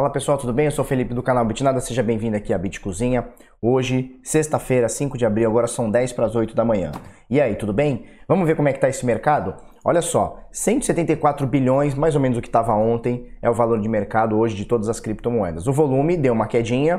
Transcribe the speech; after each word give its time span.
Fala 0.00 0.08
pessoal, 0.08 0.38
tudo 0.38 0.54
bem? 0.54 0.64
Eu 0.64 0.70
sou 0.70 0.82
Felipe 0.82 1.12
do 1.12 1.22
canal 1.22 1.44
Bitnada, 1.44 1.78
seja 1.78 2.02
bem-vindo 2.02 2.34
aqui 2.34 2.54
à 2.54 2.58
Bit 2.58 2.80
Cozinha. 2.80 3.28
Hoje, 3.60 4.18
sexta-feira, 4.22 4.88
5 4.88 5.18
de 5.18 5.26
abril, 5.26 5.50
agora 5.50 5.66
são 5.66 5.90
10 5.90 6.14
para 6.14 6.24
as 6.24 6.34
8 6.34 6.54
da 6.54 6.64
manhã. 6.64 6.90
E 7.28 7.38
aí, 7.38 7.54
tudo 7.54 7.70
bem? 7.70 8.06
Vamos 8.26 8.46
ver 8.46 8.56
como 8.56 8.66
é 8.66 8.72
que 8.72 8.78
está 8.78 8.88
esse 8.88 9.04
mercado? 9.04 9.54
Olha 9.84 10.00
só, 10.00 10.38
174 10.50 11.46
bilhões, 11.46 11.94
mais 11.94 12.14
ou 12.14 12.20
menos 12.22 12.38
o 12.38 12.40
que 12.40 12.48
estava 12.48 12.72
ontem, 12.72 13.26
é 13.42 13.50
o 13.50 13.52
valor 13.52 13.78
de 13.78 13.90
mercado 13.90 14.38
hoje 14.38 14.56
de 14.56 14.64
todas 14.64 14.88
as 14.88 14.98
criptomoedas. 15.00 15.66
O 15.66 15.72
volume 15.74 16.16
deu 16.16 16.32
uma 16.32 16.46
quedinha 16.46 16.98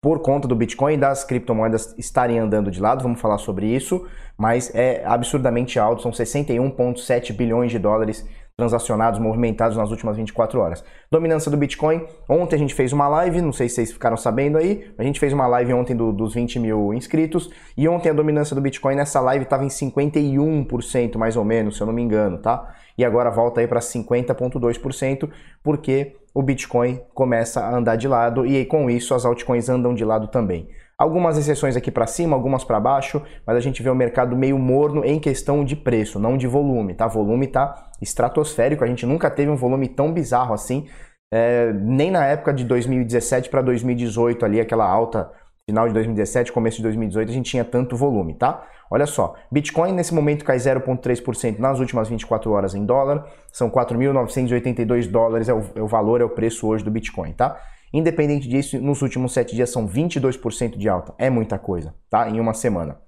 por 0.00 0.20
conta 0.20 0.46
do 0.46 0.54
Bitcoin 0.54 0.94
e 0.94 0.98
das 0.98 1.24
criptomoedas 1.24 1.96
estarem 1.98 2.38
andando 2.38 2.70
de 2.70 2.80
lado, 2.80 3.02
vamos 3.02 3.20
falar 3.20 3.38
sobre 3.38 3.66
isso, 3.66 4.06
mas 4.38 4.72
é 4.72 5.04
absurdamente 5.04 5.80
alto, 5.80 6.00
são 6.00 6.12
61,7 6.12 7.32
bilhões 7.32 7.72
de 7.72 7.78
dólares 7.80 8.24
transacionados, 8.56 9.20
movimentados 9.20 9.76
nas 9.76 9.90
últimas 9.90 10.16
24 10.16 10.58
horas. 10.58 10.82
Dominância 11.10 11.50
do 11.50 11.58
Bitcoin. 11.58 12.06
Ontem 12.26 12.56
a 12.56 12.58
gente 12.58 12.74
fez 12.74 12.90
uma 12.90 13.06
live, 13.06 13.42
não 13.42 13.52
sei 13.52 13.68
se 13.68 13.74
vocês 13.74 13.92
ficaram 13.92 14.16
sabendo 14.16 14.56
aí, 14.56 14.90
a 14.96 15.02
gente 15.02 15.20
fez 15.20 15.34
uma 15.34 15.46
live 15.46 15.74
ontem 15.74 15.94
do, 15.94 16.10
dos 16.10 16.32
20 16.32 16.58
mil 16.58 16.94
inscritos, 16.94 17.50
e 17.76 17.86
ontem 17.86 18.08
a 18.08 18.14
dominância 18.14 18.56
do 18.56 18.62
Bitcoin 18.62 18.96
nessa 18.96 19.20
live 19.20 19.44
estava 19.44 19.62
em 19.62 19.68
51% 19.68 21.18
mais 21.18 21.36
ou 21.36 21.44
menos, 21.44 21.76
se 21.76 21.82
eu 21.82 21.86
não 21.86 21.92
me 21.92 22.00
engano, 22.00 22.38
tá? 22.38 22.74
E 22.96 23.04
agora 23.04 23.30
volta 23.30 23.60
aí 23.60 23.66
para 23.66 23.80
50,2%, 23.80 25.28
porque 25.62 26.16
o 26.32 26.42
Bitcoin 26.42 27.02
começa 27.12 27.60
a 27.60 27.76
andar 27.76 27.96
de 27.96 28.08
lado 28.08 28.46
e 28.46 28.64
com 28.64 28.88
isso 28.88 29.14
as 29.14 29.26
altcoins 29.26 29.68
andam 29.68 29.94
de 29.94 30.04
lado 30.04 30.28
também. 30.28 30.70
Algumas 30.98 31.36
exceções 31.36 31.76
aqui 31.76 31.90
para 31.90 32.06
cima, 32.06 32.34
algumas 32.34 32.64
para 32.64 32.80
baixo, 32.80 33.22
mas 33.46 33.54
a 33.54 33.60
gente 33.60 33.82
vê 33.82 33.90
o 33.90 33.94
mercado 33.94 34.34
meio 34.34 34.58
morno 34.58 35.04
em 35.04 35.20
questão 35.20 35.62
de 35.62 35.76
preço, 35.76 36.18
não 36.18 36.38
de 36.38 36.46
volume, 36.46 36.94
tá? 36.94 37.06
Volume 37.06 37.46
tá 37.46 37.90
estratosférico, 38.00 38.82
a 38.82 38.86
gente 38.86 39.04
nunca 39.04 39.30
teve 39.30 39.50
um 39.50 39.56
volume 39.56 39.88
tão 39.88 40.10
bizarro 40.10 40.54
assim, 40.54 40.86
é, 41.30 41.70
nem 41.74 42.10
na 42.10 42.24
época 42.24 42.52
de 42.54 42.64
2017 42.64 43.50
para 43.50 43.60
2018 43.60 44.42
ali, 44.42 44.58
aquela 44.58 44.88
alta 44.88 45.30
final 45.68 45.86
de 45.86 45.92
2017, 45.92 46.50
começo 46.50 46.78
de 46.78 46.84
2018, 46.84 47.28
a 47.28 47.32
gente 47.32 47.50
tinha 47.50 47.64
tanto 47.64 47.94
volume, 47.94 48.32
tá? 48.34 48.64
Olha 48.90 49.04
só, 49.04 49.34
Bitcoin 49.50 49.92
nesse 49.92 50.14
momento 50.14 50.44
cai 50.46 50.56
0,3% 50.56 51.58
nas 51.58 51.78
últimas 51.78 52.08
24 52.08 52.50
horas 52.52 52.74
em 52.74 52.86
dólar, 52.86 53.26
são 53.52 53.68
4.982 53.68 55.10
dólares, 55.10 55.48
é 55.48 55.52
o, 55.52 55.62
é 55.74 55.82
o 55.82 55.86
valor, 55.86 56.22
é 56.22 56.24
o 56.24 56.30
preço 56.30 56.66
hoje 56.66 56.84
do 56.84 56.90
Bitcoin, 56.90 57.32
tá? 57.32 57.60
Independente 57.92 58.48
disso, 58.48 58.80
nos 58.80 59.02
últimos 59.02 59.32
7 59.32 59.54
dias 59.54 59.70
são 59.70 59.88
22% 59.88 60.76
de 60.76 60.88
alta. 60.88 61.14
É 61.18 61.30
muita 61.30 61.58
coisa, 61.58 61.94
tá? 62.10 62.28
Em 62.28 62.40
uma 62.40 62.54
semana. 62.54 63.00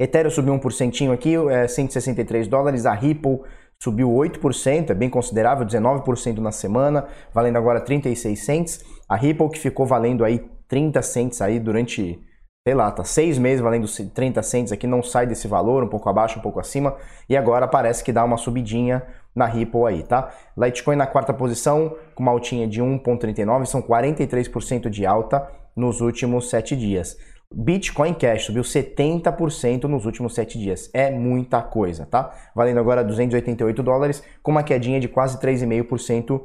Ethereum 0.00 0.30
subiu 0.30 0.58
1% 0.58 1.12
aqui, 1.12 1.34
é 1.50 1.68
163 1.68 2.48
dólares. 2.48 2.86
A 2.86 2.92
Ripple 2.92 3.40
subiu 3.80 4.10
8%, 4.10 4.90
é 4.90 4.94
bem 4.94 5.08
considerável, 5.08 5.66
19% 5.66 6.38
na 6.38 6.50
semana, 6.50 7.06
valendo 7.32 7.56
agora 7.56 7.80
36 7.80 8.44
cents. 8.44 8.84
A 9.08 9.16
Ripple 9.16 9.50
que 9.50 9.58
ficou 9.58 9.86
valendo 9.86 10.24
aí 10.24 10.40
30 10.68 11.02
cents 11.02 11.40
aí 11.40 11.60
durante 11.60 12.20
sei 12.66 12.74
lá, 12.74 12.90
tá 12.90 13.04
seis 13.04 13.36
meses 13.36 13.60
valendo 13.60 13.86
30 13.86 14.42
cents 14.42 14.72
aqui, 14.72 14.86
não 14.86 15.02
sai 15.02 15.26
desse 15.26 15.46
valor, 15.46 15.84
um 15.84 15.88
pouco 15.88 16.08
abaixo, 16.08 16.38
um 16.38 16.42
pouco 16.42 16.58
acima, 16.58 16.96
e 17.28 17.36
agora 17.36 17.68
parece 17.68 18.02
que 18.02 18.10
dá 18.10 18.24
uma 18.24 18.38
subidinha 18.38 19.02
na 19.34 19.44
Ripple 19.44 19.84
aí, 19.86 20.02
tá? 20.02 20.32
Litecoin 20.56 20.96
na 20.96 21.06
quarta 21.06 21.34
posição, 21.34 21.94
com 22.14 22.22
uma 22.22 22.32
altinha 22.32 22.66
de 22.66 22.80
1,39, 22.80 23.66
são 23.66 23.82
43% 23.82 24.88
de 24.88 25.04
alta 25.04 25.46
nos 25.76 26.00
últimos 26.00 26.48
sete 26.48 26.74
dias. 26.74 27.18
Bitcoin 27.54 28.14
Cash 28.14 28.46
subiu 28.46 28.62
70% 28.62 29.84
nos 29.84 30.06
últimos 30.06 30.34
7 30.34 30.58
dias. 30.58 30.90
É 30.92 31.08
muita 31.10 31.62
coisa, 31.62 32.04
tá? 32.04 32.32
Valendo 32.52 32.80
agora 32.80 33.04
288 33.04 33.80
dólares, 33.80 34.24
com 34.42 34.50
uma 34.50 34.64
quedinha 34.64 34.98
de 34.98 35.06
quase 35.06 35.38
3,5% 35.38 36.40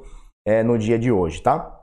é, 0.46 0.62
no 0.62 0.78
dia 0.78 1.00
de 1.00 1.12
hoje, 1.12 1.42
tá? 1.42 1.79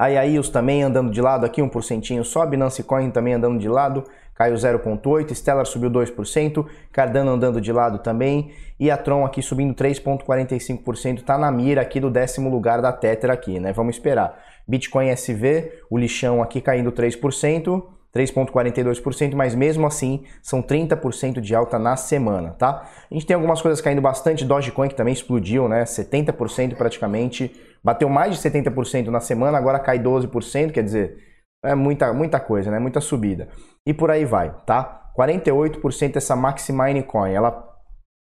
A 0.00 0.06
Yaios 0.06 0.48
também 0.48 0.84
andando 0.84 1.10
de 1.10 1.20
lado 1.20 1.44
aqui, 1.44 1.60
1% 1.60 2.22
só. 2.22 2.46
Binance 2.46 2.84
Coin 2.84 3.10
também 3.10 3.34
andando 3.34 3.58
de 3.58 3.68
lado, 3.68 4.04
caiu 4.32 4.54
0,8%. 4.54 5.34
Stellar 5.34 5.66
subiu 5.66 5.90
2%. 5.90 6.64
Cardano 6.92 7.32
andando 7.32 7.60
de 7.60 7.72
lado 7.72 7.98
também. 7.98 8.52
E 8.78 8.92
a 8.92 8.96
Tron 8.96 9.26
aqui 9.26 9.42
subindo 9.42 9.74
3,45%. 9.74 11.24
Tá 11.24 11.36
na 11.36 11.50
mira 11.50 11.82
aqui 11.82 11.98
do 11.98 12.10
décimo 12.10 12.48
lugar 12.48 12.80
da 12.80 12.92
Tether 12.92 13.28
aqui, 13.28 13.58
né? 13.58 13.72
Vamos 13.72 13.96
esperar. 13.96 14.40
Bitcoin 14.68 15.08
SV, 15.08 15.82
o 15.90 15.98
lixão 15.98 16.40
aqui 16.40 16.60
caindo 16.60 16.92
3%. 16.92 17.97
3,42%, 18.14 19.34
mas 19.34 19.54
mesmo 19.54 19.86
assim 19.86 20.24
são 20.42 20.62
30% 20.62 21.40
de 21.40 21.54
alta 21.54 21.78
na 21.78 21.96
semana, 21.96 22.50
tá? 22.52 22.88
A 23.10 23.14
gente 23.14 23.26
tem 23.26 23.34
algumas 23.34 23.60
coisas 23.60 23.80
caindo 23.80 24.00
bastante, 24.00 24.44
Dogecoin 24.44 24.88
que 24.88 24.94
também 24.94 25.12
explodiu, 25.12 25.68
né? 25.68 25.84
70% 25.84 26.74
praticamente, 26.74 27.54
bateu 27.82 28.08
mais 28.08 28.34
de 28.34 28.50
70% 28.50 29.08
na 29.08 29.20
semana, 29.20 29.58
agora 29.58 29.78
cai 29.78 29.98
12%, 29.98 30.72
quer 30.72 30.82
dizer, 30.82 31.18
é 31.64 31.74
muita, 31.74 32.12
muita 32.12 32.40
coisa, 32.40 32.70
né? 32.70 32.78
Muita 32.78 33.00
subida. 33.00 33.48
E 33.86 33.92
por 33.92 34.10
aí 34.10 34.24
vai, 34.24 34.54
tá? 34.64 35.10
48% 35.18 36.16
essa 36.16 36.36
Maximine 36.36 37.02
Coin, 37.02 37.32
ela 37.32 37.66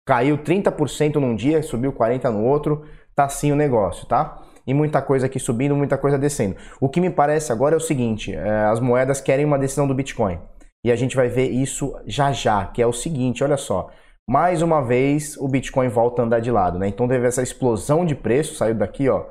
caiu 0.06 0.38
30% 0.38 1.16
num 1.16 1.34
dia, 1.34 1.62
subiu 1.62 1.92
40% 1.92 2.30
no 2.30 2.44
outro, 2.44 2.84
tá 3.14 3.24
assim 3.24 3.50
o 3.52 3.56
negócio, 3.56 4.06
tá? 4.06 4.42
E 4.66 4.74
muita 4.74 5.02
coisa 5.02 5.26
aqui 5.26 5.38
subindo, 5.38 5.74
muita 5.74 5.98
coisa 5.98 6.18
descendo. 6.18 6.56
O 6.80 6.88
que 6.88 7.00
me 7.00 7.10
parece 7.10 7.52
agora 7.52 7.74
é 7.74 7.76
o 7.76 7.80
seguinte: 7.80 8.34
é, 8.34 8.64
as 8.64 8.80
moedas 8.80 9.20
querem 9.20 9.44
uma 9.44 9.58
decisão 9.58 9.86
do 9.86 9.94
Bitcoin. 9.94 10.38
E 10.84 10.90
a 10.90 10.96
gente 10.96 11.14
vai 11.14 11.28
ver 11.28 11.48
isso 11.48 11.94
já 12.06 12.32
já, 12.32 12.66
que 12.66 12.82
é 12.82 12.86
o 12.86 12.92
seguinte, 12.92 13.44
olha 13.44 13.56
só. 13.56 13.88
Mais 14.28 14.62
uma 14.62 14.80
vez 14.80 15.36
o 15.36 15.48
Bitcoin 15.48 15.88
volta 15.88 16.22
a 16.22 16.24
andar 16.24 16.40
de 16.40 16.50
lado, 16.50 16.78
né? 16.78 16.88
Então 16.88 17.08
teve 17.08 17.26
essa 17.26 17.42
explosão 17.42 18.04
de 18.04 18.14
preço, 18.14 18.54
saiu 18.54 18.74
daqui, 18.74 19.08
ó, 19.08 19.26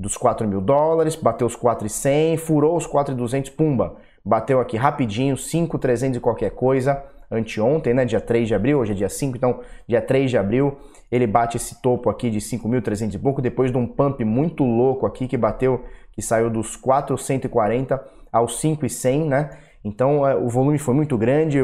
dos 0.00 0.16
4 0.16 0.46
mil 0.46 0.60
dólares, 0.60 1.16
bateu 1.16 1.46
os 1.46 1.56
4,100, 1.56 2.36
furou 2.36 2.76
os 2.76 2.86
4,200, 2.86 3.50
pumba, 3.50 3.96
bateu 4.24 4.60
aqui 4.60 4.76
rapidinho, 4.76 5.36
5,300 5.36 6.18
e 6.18 6.20
qualquer 6.20 6.50
coisa, 6.50 7.02
anteontem, 7.30 7.94
né, 7.94 8.04
dia 8.04 8.20
3 8.20 8.48
de 8.48 8.54
abril, 8.54 8.78
hoje 8.78 8.92
é 8.92 8.94
dia 8.94 9.08
5, 9.08 9.36
então 9.36 9.60
dia 9.86 10.00
3 10.00 10.30
de 10.30 10.38
abril, 10.38 10.78
ele 11.10 11.26
bate 11.26 11.56
esse 11.56 11.80
topo 11.80 12.10
aqui 12.10 12.30
de 12.30 12.38
5.300 12.38 13.14
e 13.14 13.18
pouco, 13.18 13.42
depois 13.42 13.70
de 13.70 13.78
um 13.78 13.86
pump 13.86 14.24
muito 14.24 14.64
louco 14.64 15.06
aqui 15.06 15.26
que 15.26 15.36
bateu, 15.36 15.84
que 16.12 16.22
saiu 16.22 16.50
dos 16.50 16.76
440 16.76 18.02
aos 18.32 18.60
5,100, 18.60 19.24
né? 19.26 19.50
Então 19.84 20.26
é, 20.26 20.34
o 20.34 20.48
volume 20.48 20.78
foi 20.78 20.94
muito 20.94 21.16
grande, 21.16 21.58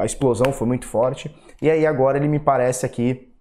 a 0.00 0.04
explosão 0.04 0.52
foi 0.52 0.66
muito 0.66 0.86
forte, 0.86 1.34
e 1.60 1.70
aí 1.70 1.86
agora 1.86 2.16
ele 2.16 2.28
me 2.28 2.38
parece 2.38 2.86
aqui 2.86 3.32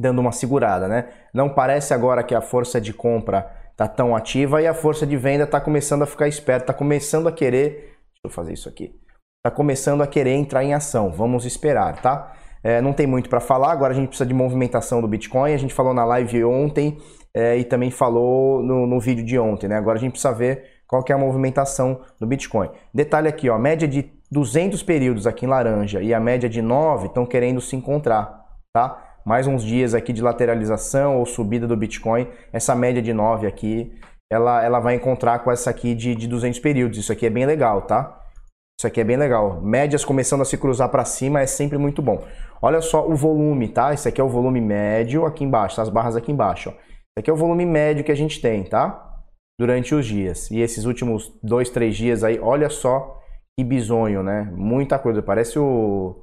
dando 0.00 0.20
uma 0.20 0.32
segurada, 0.32 0.88
né? 0.88 1.10
Não 1.32 1.48
parece 1.48 1.94
agora 1.94 2.22
que 2.24 2.34
a 2.34 2.40
força 2.40 2.80
de 2.80 2.92
compra 2.92 3.42
tá 3.76 3.86
tão 3.86 4.16
ativa 4.16 4.60
e 4.60 4.66
a 4.66 4.74
força 4.74 5.06
de 5.06 5.16
venda 5.16 5.46
tá 5.46 5.60
começando 5.60 6.02
a 6.02 6.06
ficar 6.06 6.28
esperta, 6.28 6.66
tá 6.66 6.74
começando 6.74 7.28
a 7.28 7.32
querer, 7.32 7.70
deixa 7.70 8.24
eu 8.24 8.30
fazer 8.30 8.52
isso 8.52 8.68
aqui, 8.68 8.94
tá 9.42 9.50
começando 9.50 10.02
a 10.02 10.06
querer 10.06 10.34
entrar 10.34 10.62
em 10.62 10.72
ação. 10.72 11.10
Vamos 11.10 11.44
esperar, 11.44 12.00
tá? 12.00 12.32
É, 12.62 12.80
não 12.80 12.92
tem 12.92 13.08
muito 13.08 13.28
para 13.28 13.40
falar, 13.40 13.72
agora 13.72 13.92
a 13.92 13.96
gente 13.96 14.06
precisa 14.06 14.26
de 14.26 14.32
movimentação 14.32 15.00
do 15.00 15.08
Bitcoin. 15.08 15.52
A 15.52 15.56
gente 15.56 15.74
falou 15.74 15.92
na 15.92 16.04
live 16.04 16.44
ontem 16.44 16.96
é, 17.34 17.56
e 17.56 17.64
também 17.64 17.90
falou 17.90 18.62
no, 18.62 18.86
no, 18.86 19.00
vídeo 19.00 19.24
de 19.24 19.36
ontem, 19.36 19.66
né? 19.66 19.76
Agora 19.76 19.98
a 19.98 20.00
gente 20.00 20.12
precisa 20.12 20.32
ver 20.32 20.64
qual 20.86 21.02
que 21.02 21.10
é 21.10 21.14
a 21.14 21.18
movimentação 21.18 22.02
do 22.20 22.26
Bitcoin. 22.26 22.70
Detalhe 22.94 23.26
aqui, 23.26 23.50
ó, 23.50 23.58
média 23.58 23.88
de 23.88 24.12
200 24.30 24.80
períodos 24.84 25.26
aqui 25.26 25.44
em 25.44 25.48
laranja 25.48 26.00
e 26.00 26.14
a 26.14 26.20
média 26.20 26.48
de 26.48 26.62
9 26.62 27.08
estão 27.08 27.26
querendo 27.26 27.60
se 27.60 27.74
encontrar, 27.74 28.44
tá? 28.72 29.16
Mais 29.24 29.48
uns 29.48 29.64
dias 29.64 29.92
aqui 29.92 30.12
de 30.12 30.22
lateralização 30.22 31.18
ou 31.18 31.26
subida 31.26 31.66
do 31.66 31.76
Bitcoin, 31.76 32.28
essa 32.52 32.76
média 32.76 33.02
de 33.02 33.12
9 33.12 33.48
aqui, 33.48 33.92
ela, 34.30 34.62
ela 34.62 34.78
vai 34.78 34.94
encontrar 34.94 35.40
com 35.40 35.50
essa 35.50 35.68
aqui 35.68 35.96
de, 35.96 36.14
de 36.14 36.28
200 36.28 36.60
períodos. 36.60 36.98
Isso 36.98 37.12
aqui 37.12 37.26
é 37.26 37.30
bem 37.30 37.44
legal, 37.44 37.82
tá? 37.82 38.21
Isso 38.82 38.88
aqui 38.88 39.00
é 39.00 39.04
bem 39.04 39.16
legal. 39.16 39.60
Médias 39.62 40.04
começando 40.04 40.40
a 40.40 40.44
se 40.44 40.58
cruzar 40.58 40.88
para 40.88 41.04
cima 41.04 41.40
é 41.40 41.46
sempre 41.46 41.78
muito 41.78 42.02
bom. 42.02 42.26
Olha 42.60 42.80
só 42.80 43.08
o 43.08 43.14
volume, 43.14 43.68
tá? 43.68 43.94
Esse 43.94 44.08
aqui 44.08 44.20
é 44.20 44.24
o 44.24 44.28
volume 44.28 44.60
médio 44.60 45.24
aqui 45.24 45.44
embaixo, 45.44 45.76
tá? 45.76 45.82
as 45.82 45.88
barras 45.88 46.16
aqui 46.16 46.32
embaixo. 46.32 46.70
Ó. 46.70 46.72
Esse 46.72 47.20
aqui 47.20 47.30
é 47.30 47.32
o 47.32 47.36
volume 47.36 47.64
médio 47.64 48.02
que 48.02 48.10
a 48.10 48.16
gente 48.16 48.40
tem, 48.40 48.64
tá? 48.64 49.20
Durante 49.56 49.94
os 49.94 50.04
dias. 50.04 50.50
E 50.50 50.60
esses 50.60 50.84
últimos 50.84 51.32
dois, 51.40 51.70
três 51.70 51.94
dias 51.94 52.24
aí, 52.24 52.40
olha 52.40 52.68
só 52.68 53.20
que 53.56 53.62
bizonho, 53.62 54.20
né? 54.20 54.52
Muita 54.52 54.98
coisa. 54.98 55.22
Parece 55.22 55.60
o, 55.60 56.20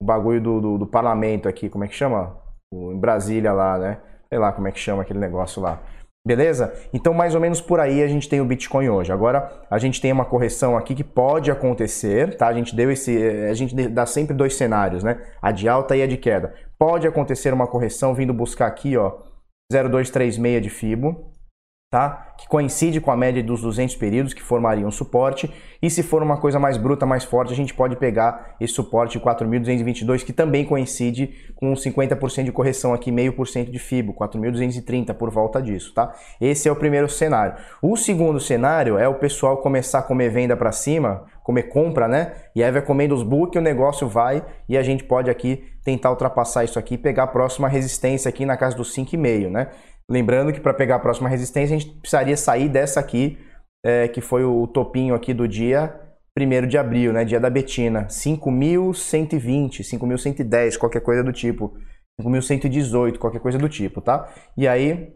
o 0.00 0.04
bagulho 0.06 0.40
do, 0.40 0.60
do, 0.62 0.78
do, 0.78 0.86
parlamento 0.86 1.46
aqui, 1.46 1.68
como 1.68 1.84
é 1.84 1.88
que 1.88 1.94
chama? 1.94 2.40
O, 2.72 2.90
em 2.90 2.98
Brasília 2.98 3.52
lá, 3.52 3.76
né? 3.76 4.00
Sei 4.30 4.38
lá 4.38 4.50
como 4.50 4.66
é 4.66 4.72
que 4.72 4.80
chama 4.80 5.02
aquele 5.02 5.18
negócio 5.18 5.60
lá. 5.60 5.82
Beleza? 6.26 6.74
Então, 6.92 7.14
mais 7.14 7.34
ou 7.34 7.40
menos 7.40 7.60
por 7.60 7.80
aí 7.80 8.02
a 8.02 8.06
gente 8.06 8.28
tem 8.28 8.40
o 8.40 8.44
Bitcoin 8.44 8.88
hoje. 8.88 9.10
Agora, 9.12 9.50
a 9.70 9.78
gente 9.78 10.00
tem 10.00 10.12
uma 10.12 10.24
correção 10.24 10.76
aqui 10.76 10.94
que 10.94 11.04
pode 11.04 11.50
acontecer, 11.50 12.36
tá? 12.36 12.48
A 12.48 12.52
gente 12.52 12.76
deu 12.76 12.90
esse, 12.90 13.16
a 13.48 13.54
gente 13.54 13.74
dá 13.88 14.04
sempre 14.04 14.34
dois 14.34 14.54
cenários, 14.54 15.02
né? 15.02 15.18
A 15.40 15.50
de 15.50 15.68
alta 15.68 15.96
e 15.96 16.02
a 16.02 16.06
de 16.06 16.18
queda. 16.18 16.52
Pode 16.78 17.06
acontecer 17.06 17.54
uma 17.54 17.66
correção 17.66 18.14
vindo 18.14 18.34
buscar 18.34 18.66
aqui, 18.66 18.96
ó, 18.96 19.20
0236 19.72 20.62
de 20.62 20.70
Fibo, 20.70 21.32
tá? 21.90 22.34
Que 22.36 22.46
coincide 22.46 23.00
com 23.00 23.10
a 23.10 23.16
média 23.16 23.42
dos 23.42 23.62
200 23.62 23.96
períodos 23.96 24.34
que 24.34 24.42
formariam 24.42 24.90
suporte. 24.90 25.50
E 25.80 25.88
se 25.88 26.02
for 26.02 26.22
uma 26.22 26.36
coisa 26.36 26.58
mais 26.58 26.76
bruta, 26.76 27.06
mais 27.06 27.24
forte, 27.24 27.52
a 27.52 27.56
gente 27.56 27.72
pode 27.72 27.96
pegar 27.96 28.56
esse 28.60 28.74
suporte 28.74 29.18
4.222 29.18 30.22
que 30.22 30.32
também 30.32 30.66
coincide 30.66 31.52
com 31.56 31.72
50% 31.72 32.44
de 32.44 32.52
correção 32.52 32.92
aqui, 32.92 33.10
meio 33.10 33.32
por 33.32 33.48
cento 33.48 33.70
de 33.70 33.78
FIBO, 33.78 34.12
4.230 34.12 35.14
por 35.14 35.30
volta 35.30 35.62
disso, 35.62 35.94
tá? 35.94 36.12
Esse 36.38 36.68
é 36.68 36.72
o 36.72 36.76
primeiro 36.76 37.08
cenário. 37.08 37.54
O 37.80 37.96
segundo 37.96 38.38
cenário 38.38 38.98
é 38.98 39.08
o 39.08 39.14
pessoal 39.14 39.56
começar 39.56 40.00
a 40.00 40.02
comer 40.02 40.28
venda 40.30 40.56
para 40.56 40.72
cima, 40.72 41.24
comer 41.42 41.64
compra, 41.64 42.06
né? 42.06 42.34
E 42.54 42.62
aí 42.62 42.70
vai 42.70 42.82
comendo 42.82 43.14
os 43.14 43.22
book, 43.22 43.56
o 43.56 43.62
negócio 43.62 44.06
vai 44.06 44.44
e 44.68 44.76
a 44.76 44.82
gente 44.82 45.04
pode 45.04 45.30
aqui 45.30 45.64
tentar 45.82 46.10
ultrapassar 46.10 46.64
isso 46.64 46.78
aqui 46.78 46.94
e 46.94 46.98
pegar 46.98 47.22
a 47.22 47.28
próxima 47.28 47.66
resistência 47.66 48.28
aqui 48.28 48.44
na 48.44 48.58
casa 48.58 48.76
dos 48.76 48.94
5,5, 48.94 49.48
né? 49.48 49.68
Lembrando 50.10 50.52
que 50.52 50.60
para 50.60 50.72
pegar 50.72 50.96
a 50.96 51.00
próxima 51.00 51.28
resistência 51.28 51.76
a 51.76 51.78
gente 51.78 51.92
precisaria 51.92 52.36
sair 52.36 52.68
dessa 52.68 52.98
aqui, 52.98 53.38
é, 53.84 54.08
que 54.08 54.20
foi 54.20 54.44
o 54.44 54.66
topinho 54.66 55.14
aqui 55.14 55.34
do 55.34 55.46
dia 55.46 55.94
1 56.36 56.66
de 56.66 56.78
abril, 56.78 57.12
né? 57.12 57.24
Dia 57.24 57.40
da 57.40 57.50
Betina. 57.50 58.06
5.120, 58.06 59.80
5.110, 59.80 60.78
qualquer 60.78 61.00
coisa 61.00 61.22
do 61.22 61.32
tipo. 61.32 61.76
5.118, 62.20 63.18
qualquer 63.18 63.40
coisa 63.40 63.58
do 63.58 63.68
tipo, 63.68 64.00
tá? 64.00 64.28
E 64.56 64.66
aí 64.66 65.12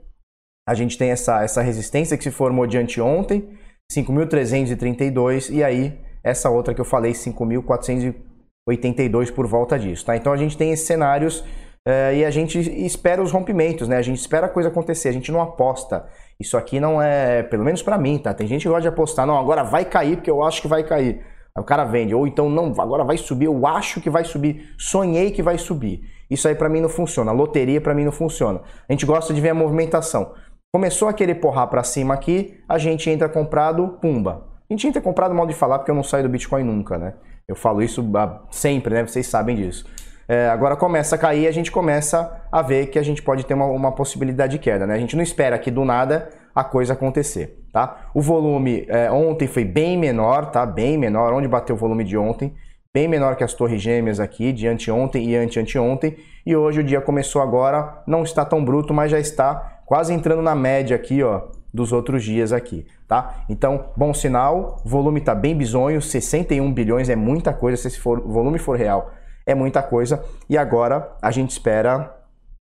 a 0.69 0.75
gente 0.75 0.99
tem 0.99 1.11
essa, 1.11 1.43
essa 1.43 1.63
resistência 1.63 2.17
que 2.17 2.23
se 2.23 2.31
formou 2.31 2.65
de 2.67 2.79
anteontem, 2.79 3.59
5.332, 3.91 5.51
e 5.51 5.65
aí 5.65 5.99
essa 6.23 6.49
outra 6.49 6.73
que 6.73 6.81
eu 6.81 6.85
falei, 6.85 7.11
5.482 7.13 9.35
por 9.35 9.49
volta 9.49 9.77
disso, 9.79 10.07
tá? 10.07 10.17
Então 10.17 10.33
a 10.33 10.37
gente 10.37 10.57
tem 10.57 10.71
esses 10.71 10.87
cenários 10.87 11.45
é, 11.87 12.17
e 12.17 12.25
a 12.25 12.31
gente 12.31 12.59
espera 12.59 13.21
os 13.21 13.33
rompimentos, 13.33 13.89
né? 13.89 13.97
A 13.97 14.03
gente 14.03 14.19
espera 14.19 14.47
a 14.47 14.49
coisa 14.49 14.69
acontecer, 14.69 15.09
a 15.09 15.13
gente 15.13 15.33
não 15.33 15.41
aposta. 15.41 16.07
Isso 16.39 16.57
aqui 16.57 16.79
não 16.79 17.03
é, 17.03 17.43
pelo 17.43 17.65
menos 17.65 17.83
para 17.83 17.99
mim, 17.99 18.19
tá? 18.19 18.33
Tem 18.33 18.47
gente 18.47 18.63
que 18.63 18.69
gosta 18.69 18.83
de 18.83 18.89
apostar, 18.89 19.27
não, 19.27 19.37
agora 19.37 19.65
vai 19.65 19.85
cair 19.85 20.17
porque 20.17 20.31
eu 20.31 20.43
acho 20.45 20.63
que 20.63 20.69
vai 20.69 20.85
cair. 20.85 21.25
Aí 21.55 21.61
o 21.61 21.65
cara 21.65 21.85
vende, 21.85 22.15
ou 22.15 22.27
então 22.27 22.49
não, 22.49 22.73
agora 22.81 23.05
vai 23.05 23.17
subir, 23.17 23.47
eu 23.47 23.67
acho 23.67 24.01
que 24.01 24.09
vai 24.09 24.25
subir, 24.25 24.73
sonhei 24.79 25.31
que 25.33 25.43
vai 25.43 25.59
subir. 25.59 26.03
Isso 26.31 26.49
aí 26.49 26.55
para 26.55 26.69
mim 26.69 26.81
não 26.81 26.89
funciona, 26.89 27.31
loteria 27.33 27.81
para 27.81 27.95
mim 27.95 28.05
não 28.05 28.13
funciona. 28.13 28.63
A 28.89 28.93
gente 28.93 29.05
gosta 29.05 29.35
de 29.35 29.41
ver 29.41 29.51
a 29.51 29.55
movimentação. 29.55 30.33
Começou 30.73 31.09
a 31.09 31.13
querer 31.13 31.35
porrar 31.35 31.69
para 31.69 31.83
cima 31.83 32.15
aqui, 32.15 32.59
a 32.67 32.79
gente 32.79 33.11
entra 33.11 33.29
comprado, 33.29 33.99
pumba. 34.01 34.47
A 34.71 34.73
gente 34.73 34.87
entra 34.87 35.03
comprado, 35.03 35.35
mal 35.35 35.47
de 35.47 35.53
falar, 35.53 35.79
porque 35.79 35.91
eu 35.91 35.95
não 35.95 36.03
saio 36.03 36.23
do 36.23 36.31
Bitcoin 36.31 36.63
nunca, 36.63 36.97
né? 36.97 37.15
Eu 37.47 37.55
falo 37.55 37.83
isso 37.83 38.03
sempre, 38.51 38.95
né? 38.95 39.07
Vocês 39.07 39.27
sabem 39.27 39.55
disso. 39.55 39.85
É, 40.33 40.49
agora 40.49 40.75
começa 40.75 41.15
a 41.15 41.19
cair, 41.19 41.47
a 41.47 41.51
gente 41.51 41.71
começa 41.71 42.43
a 42.51 42.63
ver 42.63 42.87
que 42.87 42.99
a 42.99 43.03
gente 43.03 43.21
pode 43.21 43.45
ter 43.45 43.53
uma, 43.53 43.67
uma, 43.67 43.93
possibilidade 43.93 44.53
de 44.53 44.59
queda. 44.59 44.87
Né? 44.87 44.95
A 44.95 44.99
gente 44.99 45.15
não 45.15 45.23
espera 45.23 45.59
que 45.59 45.71
do 45.71 45.85
nada 45.85 46.31
a 46.55 46.65
coisa 46.65 46.95
acontecer. 46.95 47.63
Tá? 47.71 48.09
O 48.15 48.23
volume 48.23 48.87
é, 48.89 49.13
ontem 49.13 49.47
foi 49.47 49.63
bem 49.63 49.99
menor, 49.99 50.47
tá? 50.47 50.65
Bem 50.65 50.97
menor, 50.97 51.35
onde 51.35 51.47
bateu 51.47 51.77
o 51.77 51.79
volume 51.79 52.03
de 52.03 52.17
ontem, 52.17 52.55
bem 52.95 53.07
menor 53.07 53.37
que 53.37 53.45
as 53.45 53.53
torres 53.53 53.83
gêmeas 53.83 54.19
aqui, 54.19 54.55
de 54.55 54.67
anteontem 54.67 55.23
e 55.29 55.37
ante-anteontem. 55.37 56.17
E 56.47 56.57
hoje 56.57 56.81
o 56.81 56.85
dia 56.85 57.03
começou 57.03 57.43
agora, 57.43 58.03
não 58.07 58.23
está 58.23 58.43
tão 58.43 58.65
bruto, 58.65 58.95
mas 58.95 59.11
já 59.11 59.21
está 59.21 59.83
quase 59.85 60.15
entrando 60.15 60.41
na 60.41 60.55
média 60.55 60.97
aqui, 60.97 61.23
ó, 61.23 61.43
dos 61.75 61.93
outros 61.93 62.25
dias 62.25 62.55
aqui, 62.55 62.87
tá? 63.07 63.45
Então, 63.51 63.91
bom 63.95 64.15
sinal, 64.15 64.81
volume 64.83 65.21
está 65.21 65.35
bem 65.35 65.55
bizonho, 65.55 66.01
61 66.01 66.73
bilhões 66.73 67.11
é 67.11 67.17
muita 67.17 67.53
coisa 67.53 67.77
se 67.77 67.89
esse 67.89 68.01
for, 68.01 68.19
volume 68.19 68.59
for 68.59 68.79
real 68.79 69.11
é 69.47 69.55
muita 69.55 69.83
coisa. 69.83 70.25
E 70.49 70.57
agora 70.57 71.17
a 71.21 71.31
gente 71.31 71.51
espera 71.51 72.15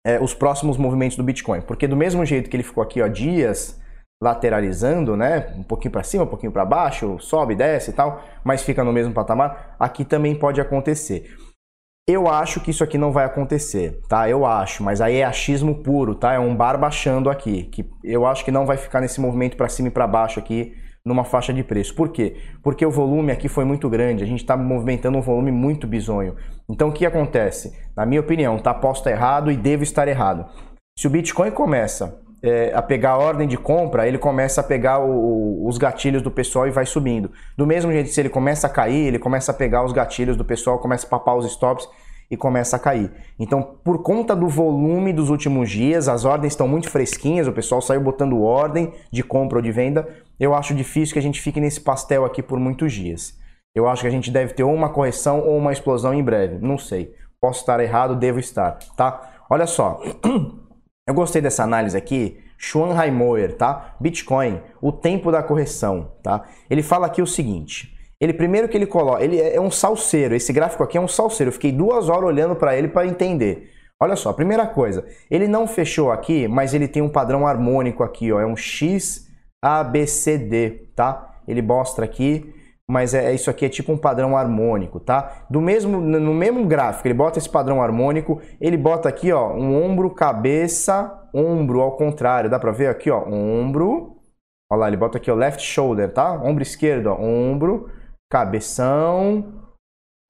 é, 0.06 0.18
os 0.20 0.34
próximos 0.34 0.76
movimentos 0.76 1.16
do 1.16 1.22
Bitcoin, 1.22 1.60
porque 1.60 1.86
do 1.86 1.96
mesmo 1.96 2.24
jeito 2.24 2.48
que 2.48 2.56
ele 2.56 2.62
ficou 2.62 2.82
aqui, 2.82 3.02
ó, 3.02 3.08
dias 3.08 3.80
lateralizando, 4.22 5.16
né, 5.16 5.52
um 5.56 5.62
pouquinho 5.62 5.92
para 5.92 6.02
cima, 6.02 6.24
um 6.24 6.28
pouquinho 6.28 6.50
para 6.50 6.64
baixo, 6.64 7.18
sobe, 7.20 7.54
desce 7.54 7.90
e 7.90 7.92
tal, 7.92 8.22
mas 8.42 8.62
fica 8.62 8.82
no 8.82 8.92
mesmo 8.92 9.12
patamar, 9.12 9.76
aqui 9.78 10.04
também 10.04 10.34
pode 10.34 10.60
acontecer. 10.60 11.36
Eu 12.08 12.26
acho 12.26 12.60
que 12.60 12.70
isso 12.70 12.82
aqui 12.82 12.96
não 12.96 13.12
vai 13.12 13.26
acontecer, 13.26 14.00
tá? 14.08 14.28
Eu 14.28 14.46
acho, 14.46 14.82
mas 14.82 15.00
aí 15.00 15.16
é 15.16 15.24
achismo 15.24 15.82
puro, 15.82 16.14
tá? 16.14 16.32
É 16.32 16.38
um 16.38 16.56
bar 16.56 16.78
baixando 16.78 17.28
aqui, 17.28 17.64
que 17.64 17.88
eu 18.02 18.26
acho 18.26 18.44
que 18.44 18.50
não 18.50 18.64
vai 18.64 18.78
ficar 18.78 19.00
nesse 19.00 19.20
movimento 19.20 19.56
para 19.56 19.68
cima 19.68 19.88
e 19.88 19.90
para 19.90 20.06
baixo 20.06 20.40
aqui 20.40 20.74
numa 21.08 21.24
faixa 21.24 21.52
de 21.52 21.64
preço. 21.64 21.94
Por 21.94 22.10
quê? 22.10 22.36
Porque 22.62 22.84
o 22.84 22.90
volume 22.90 23.32
aqui 23.32 23.48
foi 23.48 23.64
muito 23.64 23.88
grande, 23.88 24.22
a 24.22 24.26
gente 24.26 24.40
está 24.40 24.56
movimentando 24.56 25.18
um 25.18 25.22
volume 25.22 25.50
muito 25.50 25.86
bizonho. 25.86 26.36
Então 26.68 26.88
o 26.88 26.92
que 26.92 27.06
acontece? 27.06 27.76
Na 27.96 28.06
minha 28.06 28.20
opinião, 28.20 28.56
está 28.56 28.72
posto 28.74 29.08
errado 29.08 29.50
e 29.50 29.56
devo 29.56 29.82
estar 29.82 30.06
errado. 30.06 30.46
Se 30.98 31.06
o 31.06 31.10
Bitcoin 31.10 31.50
começa 31.50 32.20
é, 32.42 32.72
a 32.74 32.82
pegar 32.82 33.12
a 33.12 33.18
ordem 33.18 33.48
de 33.48 33.56
compra, 33.56 34.06
ele 34.06 34.18
começa 34.18 34.60
a 34.60 34.64
pegar 34.64 34.98
o, 34.98 35.10
o, 35.10 35.68
os 35.68 35.78
gatilhos 35.78 36.22
do 36.22 36.30
pessoal 36.30 36.66
e 36.66 36.70
vai 36.70 36.86
subindo. 36.86 37.30
Do 37.56 37.66
mesmo 37.66 37.90
jeito, 37.90 38.10
se 38.10 38.20
ele 38.20 38.28
começa 38.28 38.66
a 38.66 38.70
cair, 38.70 39.06
ele 39.06 39.18
começa 39.18 39.50
a 39.50 39.54
pegar 39.54 39.84
os 39.84 39.92
gatilhos 39.92 40.36
do 40.36 40.44
pessoal, 40.44 40.78
começa 40.78 41.06
a 41.06 41.10
papar 41.10 41.36
os 41.36 41.46
stops 41.46 41.88
e 42.30 42.36
começa 42.36 42.76
a 42.76 42.78
cair. 42.78 43.10
Então, 43.38 43.62
por 43.82 44.02
conta 44.02 44.36
do 44.36 44.48
volume 44.48 45.12
dos 45.12 45.30
últimos 45.30 45.70
dias, 45.70 46.08
as 46.08 46.24
ordens 46.24 46.52
estão 46.52 46.68
muito 46.68 46.90
fresquinhas, 46.90 47.46
o 47.46 47.52
pessoal 47.52 47.80
saiu 47.80 48.00
botando 48.00 48.40
ordem 48.42 48.92
de 49.10 49.22
compra 49.22 49.58
ou 49.58 49.62
de 49.62 49.72
venda. 49.72 50.06
Eu 50.38 50.54
acho 50.54 50.74
difícil 50.74 51.12
que 51.12 51.18
a 51.18 51.22
gente 51.22 51.40
fique 51.40 51.60
nesse 51.60 51.80
pastel 51.80 52.24
aqui 52.24 52.42
por 52.42 52.58
muitos 52.58 52.92
dias. 52.92 53.36
Eu 53.74 53.88
acho 53.88 54.02
que 54.02 54.08
a 54.08 54.10
gente 54.10 54.30
deve 54.30 54.54
ter 54.54 54.62
ou 54.62 54.72
uma 54.72 54.88
correção 54.88 55.40
ou 55.40 55.56
uma 55.56 55.72
explosão 55.72 56.14
em 56.14 56.22
breve. 56.22 56.58
Não 56.64 56.78
sei. 56.78 57.14
Posso 57.40 57.60
estar 57.60 57.80
errado, 57.80 58.16
devo 58.16 58.38
estar, 58.38 58.78
tá? 58.96 59.44
Olha 59.48 59.66
só. 59.66 60.00
Eu 61.06 61.14
gostei 61.14 61.40
dessa 61.40 61.62
análise 61.62 61.96
aqui. 61.96 62.38
Schwanheimer, 62.58 63.56
tá? 63.56 63.96
Bitcoin, 64.00 64.60
o 64.82 64.90
tempo 64.90 65.30
da 65.30 65.42
correção, 65.42 66.12
tá? 66.22 66.44
Ele 66.68 66.82
fala 66.82 67.06
aqui 67.06 67.22
o 67.22 67.26
seguinte: 67.26 67.96
ele 68.20 68.32
primeiro 68.32 68.68
que 68.68 68.76
ele 68.76 68.86
coloca, 68.86 69.22
ele 69.22 69.40
é 69.40 69.60
um 69.60 69.70
salseiro. 69.70 70.34
Esse 70.34 70.52
gráfico 70.52 70.82
aqui 70.82 70.98
é 70.98 71.00
um 71.00 71.06
salseiro. 71.06 71.48
Eu 71.48 71.52
fiquei 71.52 71.70
duas 71.70 72.08
horas 72.08 72.24
olhando 72.24 72.56
para 72.56 72.76
ele 72.76 72.88
para 72.88 73.06
entender. 73.06 73.70
Olha 74.00 74.16
só, 74.16 74.32
primeira 74.32 74.66
coisa, 74.66 75.06
ele 75.30 75.48
não 75.48 75.66
fechou 75.66 76.12
aqui, 76.12 76.46
mas 76.46 76.74
ele 76.74 76.86
tem 76.86 77.02
um 77.02 77.08
padrão 77.08 77.46
harmônico 77.46 78.04
aqui, 78.04 78.32
ó, 78.32 78.40
é 78.40 78.46
um 78.46 78.56
X 78.56 79.27
ABCD, 79.62 80.90
tá? 80.94 81.40
Ele 81.46 81.62
mostra 81.62 82.04
aqui, 82.04 82.54
mas 82.88 83.12
é, 83.12 83.30
é 83.30 83.34
isso 83.34 83.50
aqui 83.50 83.64
é 83.64 83.68
tipo 83.68 83.92
um 83.92 83.98
padrão 83.98 84.36
harmônico, 84.36 84.98
tá? 85.00 85.44
Do 85.50 85.60
mesmo 85.60 86.00
no 86.00 86.34
mesmo 86.34 86.66
gráfico, 86.66 87.06
ele 87.06 87.14
bota 87.14 87.38
esse 87.38 87.48
padrão 87.48 87.82
harmônico, 87.82 88.40
ele 88.60 88.76
bota 88.76 89.08
aqui, 89.08 89.32
ó, 89.32 89.52
um 89.52 89.84
ombro, 89.84 90.10
cabeça, 90.10 91.28
ombro 91.34 91.80
ao 91.80 91.96
contrário, 91.96 92.50
dá 92.50 92.58
para 92.58 92.72
ver 92.72 92.88
aqui, 92.88 93.10
ó, 93.10 93.26
ombro. 93.28 94.16
Olha 94.70 94.80
lá, 94.80 94.88
ele 94.88 94.98
bota 94.98 95.18
aqui 95.18 95.30
o 95.30 95.34
left 95.34 95.62
shoulder, 95.62 96.12
tá? 96.12 96.32
Ombro 96.32 96.62
esquerdo, 96.62 97.06
ó, 97.06 97.14
ombro, 97.18 97.90
cabeção, 98.30 99.62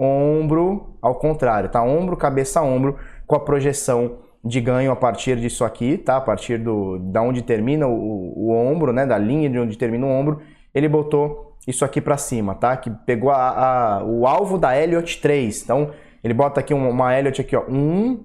ombro 0.00 0.96
ao 1.02 1.16
contrário, 1.16 1.69
tá? 1.70 1.82
Ombro, 1.82 2.16
cabeça, 2.16 2.62
ombro, 2.62 2.98
com 3.26 3.34
a 3.34 3.40
projeção 3.40 4.19
de 4.45 4.61
ganho 4.61 4.92
a 4.92 4.97
partir 4.97 5.37
disso 5.37 5.64
aqui, 5.64 5.99
tá? 5.99 6.16
A 6.16 6.21
partir 6.21 6.59
do 6.59 6.99
da 6.99 7.23
onde 7.23 7.42
termina 7.42 7.87
o, 7.87 8.33
o 8.37 8.50
ombro, 8.50 8.92
né? 8.92 9.04
Da 9.04 9.18
linha 9.18 9.50
de 9.50 9.59
onde 9.59 9.76
termina 9.76 10.07
o 10.07 10.11
ombro, 10.11 10.40
ele 10.75 10.88
botou 10.88 11.57
isso 11.66 11.85
aqui 11.85 12.00
para 12.00 12.16
cima, 12.16 12.54
tá? 12.54 12.76
Que 12.76 12.90
pegou 12.90 13.30
a, 13.30 13.99
a, 13.99 14.04
o 14.04 14.26
alvo 14.26 14.57
da 14.57 14.78
Elliott 14.78 15.21
3. 15.21 15.62
Então, 15.64 15.90
ele 16.23 16.35
bota 16.35 16.61
aqui 16.61 16.73
uma, 16.73 16.88
uma 16.88 17.18
Elliott 17.18 17.40
aqui, 17.40 17.54
ó. 17.54 17.64
1, 17.68 18.25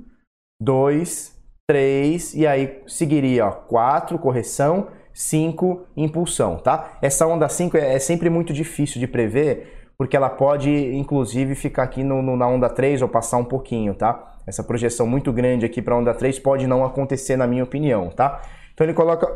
2, 0.61 1.33
3, 1.67 2.35
e 2.35 2.47
aí 2.47 2.81
seguiria, 2.87 3.47
ó, 3.47 3.51
4, 3.51 4.17
correção, 4.19 4.87
5 5.13 5.87
impulsão, 5.95 6.57
tá? 6.57 6.97
Essa 7.01 7.27
onda 7.27 7.47
5 7.47 7.77
é, 7.77 7.95
é, 7.95 7.99
sempre 7.99 8.29
muito 8.29 8.53
difícil 8.53 8.99
de 8.99 9.07
prever, 9.07 9.82
porque 9.97 10.17
ela 10.17 10.29
pode, 10.29 10.69
inclusive, 10.95 11.55
ficar 11.55 11.83
aqui 11.83 12.03
no, 12.03 12.21
no, 12.21 12.35
na 12.35 12.47
onda 12.47 12.69
3 12.69 13.01
ou 13.01 13.07
passar 13.07 13.37
um 13.37 13.45
pouquinho, 13.45 13.93
tá? 13.93 14.37
Essa 14.45 14.63
projeção 14.63 15.07
muito 15.07 15.31
grande 15.31 15.65
aqui 15.65 15.81
para 15.81 15.95
onda 15.95 16.13
3 16.13 16.39
pode 16.39 16.67
não 16.67 16.83
acontecer, 16.83 17.37
na 17.37 17.47
minha 17.47 17.63
opinião, 17.63 18.09
tá? 18.09 18.41
Então 18.73 18.85
ele 18.85 18.93
coloca... 18.93 19.27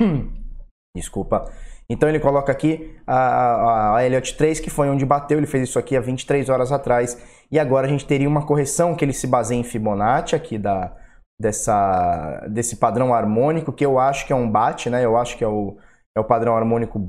Desculpa. 0.96 1.44
Então 1.88 2.08
ele 2.08 2.18
coloca 2.18 2.50
aqui 2.50 2.96
a, 3.06 3.16
a, 3.16 3.96
a 3.96 4.04
Elliott 4.04 4.36
3, 4.36 4.58
que 4.58 4.70
foi 4.70 4.88
onde 4.88 5.04
bateu, 5.04 5.38
ele 5.38 5.46
fez 5.46 5.68
isso 5.68 5.78
aqui 5.78 5.96
há 5.96 6.00
23 6.00 6.48
horas 6.48 6.72
atrás, 6.72 7.22
e 7.50 7.58
agora 7.58 7.86
a 7.86 7.90
gente 7.90 8.06
teria 8.06 8.28
uma 8.28 8.44
correção 8.44 8.94
que 8.94 9.04
ele 9.04 9.12
se 9.12 9.26
baseia 9.26 9.58
em 9.58 9.62
Fibonacci 9.62 10.34
aqui 10.34 10.58
da, 10.58 10.92
dessa, 11.40 12.44
desse 12.48 12.76
padrão 12.76 13.14
harmônico, 13.14 13.72
que 13.72 13.86
eu 13.86 13.98
acho 13.98 14.26
que 14.26 14.32
é 14.32 14.36
um 14.36 14.50
bate, 14.50 14.90
né? 14.90 15.04
Eu 15.04 15.16
acho 15.16 15.36
que 15.36 15.44
é 15.44 15.48
o, 15.48 15.76
é 16.16 16.20
o 16.20 16.24
padrão 16.24 16.56
harmônico 16.56 17.00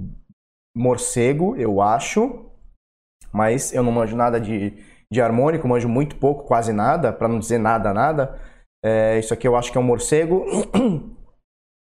morcego, 0.75 1.55
eu 1.55 1.81
acho. 1.81 2.45
Mas 3.31 3.73
eu 3.73 3.83
não 3.83 3.91
manjo 3.91 4.15
nada 4.15 4.39
de, 4.39 4.73
de 5.11 5.21
harmônico, 5.21 5.67
manjo 5.67 5.87
muito 5.87 6.15
pouco, 6.15 6.45
quase 6.45 6.73
nada, 6.73 7.11
para 7.11 7.27
não 7.27 7.39
dizer 7.39 7.57
nada, 7.57 7.93
nada. 7.93 8.39
É, 8.83 9.17
isso 9.19 9.33
aqui 9.33 9.47
eu 9.47 9.55
acho 9.55 9.71
que 9.71 9.77
é 9.77 9.81
um 9.81 9.83
morcego. 9.83 10.45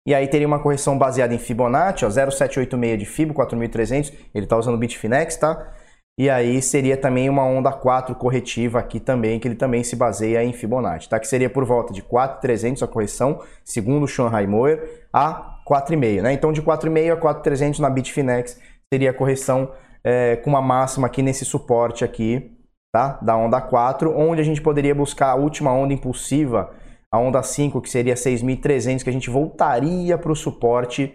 E 0.07 0.15
aí 0.15 0.29
teria 0.29 0.47
uma 0.47 0.61
correção 0.61 0.97
baseada 0.97 1.35
em 1.35 1.39
Fibonacci, 1.39 2.05
ó, 2.05 2.09
0786 2.09 2.97
de 2.97 3.05
Fibo, 3.05 3.35
4300. 3.35 4.13
Ele 4.33 4.45
está 4.47 4.57
usando 4.57 4.77
o 4.77 4.79
Bitfinex, 4.79 5.37
tá? 5.37 5.73
E 6.19 6.31
aí 6.31 6.63
seria 6.63 6.97
também 6.97 7.29
uma 7.29 7.45
onda 7.45 7.71
4 7.73 8.15
corretiva 8.15 8.79
aqui 8.79 9.01
também, 9.01 9.39
que 9.39 9.49
ele 9.49 9.57
também 9.57 9.83
se 9.83 9.97
baseia 9.97 10.43
em 10.43 10.53
Fibonacci, 10.53 11.09
tá? 11.09 11.19
Que 11.19 11.27
seria 11.27 11.51
por 11.51 11.65
volta 11.65 11.93
de 11.93 12.03
4.300 12.03 12.83
a 12.83 12.87
correção, 12.87 13.43
segundo 13.65 14.05
o 14.05 14.09
Shanghai 14.09 14.47
Moer, 14.47 15.09
a 15.13 15.59
4,5, 15.69 16.23
né? 16.23 16.33
Então 16.33 16.53
de 16.53 16.63
4,5 16.63 17.13
a 17.13 17.17
4,300 17.17 17.81
na 17.81 17.91
Bitfinex 17.91 18.59
seria 18.91 19.11
a 19.11 19.15
correção 19.15 19.73
é, 20.07 20.37
com 20.37 20.51
uma 20.51 20.63
máxima 20.63 21.09
aqui 21.09 21.21
nesse 21.21 21.45
suporte 21.45 22.05
aqui, 22.05 22.53
tá? 22.95 23.19
Da 23.21 23.37
onda 23.37 23.61
4, 23.61 24.17
onde 24.17 24.41
a 24.41 24.45
gente 24.45 24.63
poderia 24.63 24.95
buscar 24.95 25.31
a 25.31 25.35
última 25.35 25.73
onda 25.73 25.93
impulsiva, 25.93 26.71
a 27.13 27.19
onda 27.19 27.43
5, 27.43 27.81
que 27.81 27.91
seria 27.91 28.15
6.300, 28.15 29.03
que 29.03 29.11
a 29.11 29.13
gente 29.13 29.29
voltaria 29.29 30.17
para 30.17 30.31
o 30.31 30.37
suporte 30.37 31.13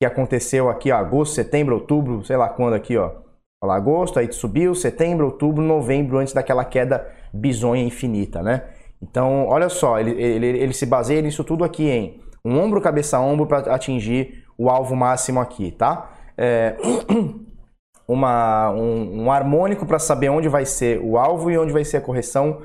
que 0.00 0.06
aconteceu 0.06 0.70
aqui, 0.70 0.92
ó, 0.92 0.96
agosto, 0.96 1.34
setembro, 1.34 1.74
outubro, 1.74 2.24
sei 2.24 2.36
lá 2.36 2.48
quando 2.48 2.74
aqui, 2.74 2.96
ó. 2.96 3.10
Olha 3.60 3.72
agosto, 3.72 4.20
aí 4.20 4.32
subiu, 4.32 4.72
setembro, 4.72 5.26
outubro, 5.26 5.60
novembro, 5.60 6.18
antes 6.18 6.32
daquela 6.32 6.64
queda 6.64 7.10
bizonha 7.32 7.82
infinita, 7.82 8.40
né? 8.40 8.68
Então, 9.02 9.48
olha 9.48 9.68
só, 9.68 9.98
ele, 9.98 10.12
ele, 10.12 10.46
ele 10.46 10.72
se 10.72 10.86
baseia 10.86 11.20
nisso 11.20 11.42
tudo 11.42 11.64
aqui, 11.64 11.90
hein? 11.90 12.20
Um 12.44 12.56
ombro, 12.56 12.80
cabeça 12.80 13.18
ombro 13.18 13.48
para 13.48 13.74
atingir 13.74 14.44
o 14.56 14.70
alvo 14.70 14.94
máximo 14.94 15.40
aqui, 15.40 15.72
tá? 15.72 16.12
É, 16.36 16.76
uma, 18.08 18.70
um, 18.70 19.24
um 19.24 19.30
harmônico 19.30 19.84
para 19.84 19.98
saber 19.98 20.30
onde 20.30 20.48
vai 20.48 20.64
ser 20.64 20.98
o 21.00 21.18
alvo 21.18 21.50
e 21.50 21.58
onde 21.58 21.72
vai 21.72 21.84
ser 21.84 21.98
a 21.98 22.00
correção 22.00 22.62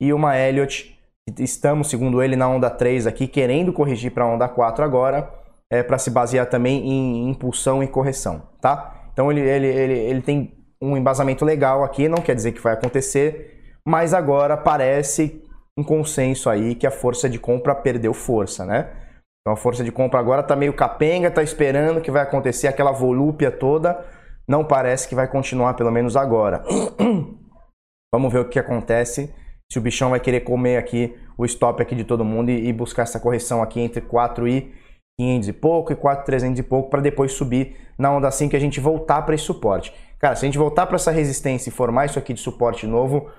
e 0.00 0.12
uma 0.12 0.36
Elliott, 0.36 0.98
estamos, 1.38 1.88
segundo 1.88 2.22
ele, 2.22 2.36
na 2.36 2.48
onda 2.48 2.68
3 2.68 3.06
aqui, 3.06 3.26
querendo 3.28 3.72
corrigir 3.72 4.10
para 4.10 4.24
a 4.24 4.26
onda 4.26 4.48
4 4.48 4.84
agora, 4.84 5.32
é, 5.70 5.82
para 5.82 5.96
se 5.96 6.10
basear 6.10 6.46
também 6.46 6.86
em 6.86 7.30
impulsão 7.30 7.82
e 7.82 7.86
correção, 7.86 8.42
tá? 8.60 9.08
Então 9.12 9.30
ele, 9.30 9.40
ele, 9.40 9.66
ele, 9.66 9.94
ele 9.94 10.20
tem 10.20 10.58
um 10.80 10.96
embasamento 10.96 11.44
legal 11.44 11.84
aqui, 11.84 12.08
não 12.08 12.18
quer 12.18 12.34
dizer 12.34 12.52
que 12.52 12.60
vai 12.60 12.72
acontecer, 12.72 13.76
mas 13.86 14.12
agora 14.12 14.56
parece 14.56 15.42
um 15.78 15.84
consenso 15.84 16.50
aí 16.50 16.74
que 16.74 16.86
a 16.86 16.90
força 16.90 17.28
de 17.28 17.38
compra 17.38 17.74
perdeu 17.74 18.12
força, 18.12 18.66
né? 18.66 18.90
Então 19.40 19.52
a 19.52 19.56
força 19.56 19.82
de 19.82 19.92
compra 19.92 20.18
agora 20.18 20.40
está 20.40 20.54
meio 20.54 20.72
capenga, 20.72 21.28
está 21.28 21.42
esperando 21.42 22.00
que 22.00 22.10
vai 22.10 22.22
acontecer 22.22 22.66
aquela 22.66 22.92
volúpia 22.92 23.50
toda, 23.50 24.04
não 24.48 24.64
parece 24.64 25.08
que 25.08 25.14
vai 25.14 25.28
continuar, 25.28 25.74
pelo 25.74 25.90
menos 25.90 26.16
agora. 26.16 26.62
Vamos 28.14 28.32
ver 28.32 28.40
o 28.40 28.48
que 28.48 28.58
acontece, 28.58 29.34
se 29.72 29.78
o 29.78 29.82
bichão 29.82 30.10
vai 30.10 30.20
querer 30.20 30.40
comer 30.40 30.76
aqui 30.76 31.16
o 31.38 31.46
stop 31.46 31.80
aqui 31.82 31.94
de 31.94 32.04
todo 32.04 32.24
mundo 32.24 32.50
e, 32.50 32.68
e 32.68 32.72
buscar 32.72 33.04
essa 33.04 33.18
correção 33.18 33.62
aqui 33.62 33.80
entre 33.80 34.02
4 34.02 34.46
e 34.46 34.70
500 35.18 35.48
e 35.48 35.52
pouco 35.52 35.92
e 35.92 35.96
4,300 35.96 36.58
e 36.58 36.62
pouco 36.62 36.90
para 36.90 37.00
depois 37.00 37.32
subir 37.32 37.76
na 37.98 38.10
onda 38.10 38.28
assim 38.28 38.48
que 38.48 38.56
a 38.56 38.60
gente 38.60 38.80
voltar 38.80 39.22
para 39.22 39.34
esse 39.34 39.44
suporte. 39.44 39.94
Cara, 40.18 40.36
se 40.36 40.44
a 40.44 40.46
gente 40.46 40.58
voltar 40.58 40.86
para 40.86 40.96
essa 40.96 41.10
resistência 41.10 41.70
e 41.70 41.72
formar 41.72 42.06
isso 42.06 42.18
aqui 42.18 42.34
de 42.34 42.40
suporte 42.40 42.86
novo, 42.86 43.30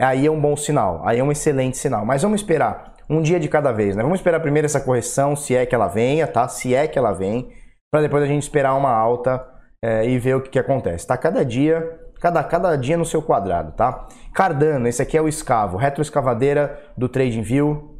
aí 0.00 0.26
é 0.26 0.30
um 0.30 0.40
bom 0.40 0.56
sinal, 0.56 1.02
aí 1.04 1.18
é 1.18 1.24
um 1.24 1.32
excelente 1.32 1.76
sinal. 1.76 2.04
Mas 2.04 2.22
vamos 2.22 2.40
esperar 2.40 2.94
um 3.08 3.20
dia 3.20 3.40
de 3.40 3.48
cada 3.48 3.72
vez, 3.72 3.96
né? 3.96 4.02
Vamos 4.02 4.20
esperar 4.20 4.40
primeiro 4.40 4.66
essa 4.66 4.80
correção, 4.80 5.34
se 5.34 5.56
é 5.56 5.66
que 5.66 5.74
ela 5.74 5.88
venha, 5.88 6.26
tá? 6.26 6.46
Se 6.46 6.74
é 6.74 6.86
que 6.86 6.98
ela 6.98 7.12
vem, 7.12 7.50
para 7.92 8.02
depois 8.02 8.22
a 8.22 8.26
gente 8.26 8.42
esperar 8.42 8.74
uma 8.74 8.92
alta 8.92 9.44
é, 9.84 10.08
e 10.08 10.18
ver 10.18 10.36
o 10.36 10.42
que, 10.42 10.50
que 10.50 10.58
acontece, 10.58 11.06
tá? 11.06 11.16
Cada 11.16 11.44
dia, 11.44 12.00
cada, 12.20 12.42
cada 12.44 12.76
dia 12.76 12.96
no 12.96 13.04
seu 13.04 13.22
quadrado, 13.22 13.72
tá? 13.72 14.08
Cardano, 14.34 14.86
esse 14.86 15.00
aqui 15.02 15.16
é 15.16 15.22
o 15.22 15.28
escavo, 15.28 15.76
retroescavadeira 15.76 16.92
do 16.96 17.08
TradingView. 17.08 17.98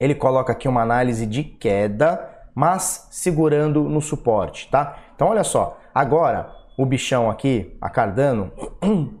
Ele 0.00 0.14
coloca 0.14 0.52
aqui 0.52 0.68
uma 0.68 0.82
análise 0.82 1.24
de 1.24 1.44
queda 1.44 2.34
mas 2.54 3.08
segurando 3.10 3.82
no 3.84 4.00
suporte, 4.00 4.70
tá? 4.70 4.98
Então 5.14 5.28
olha 5.28 5.42
só, 5.42 5.78
agora 5.92 6.54
o 6.78 6.86
bichão 6.86 7.28
aqui, 7.28 7.76
a 7.80 7.90
Cardano, 7.90 8.52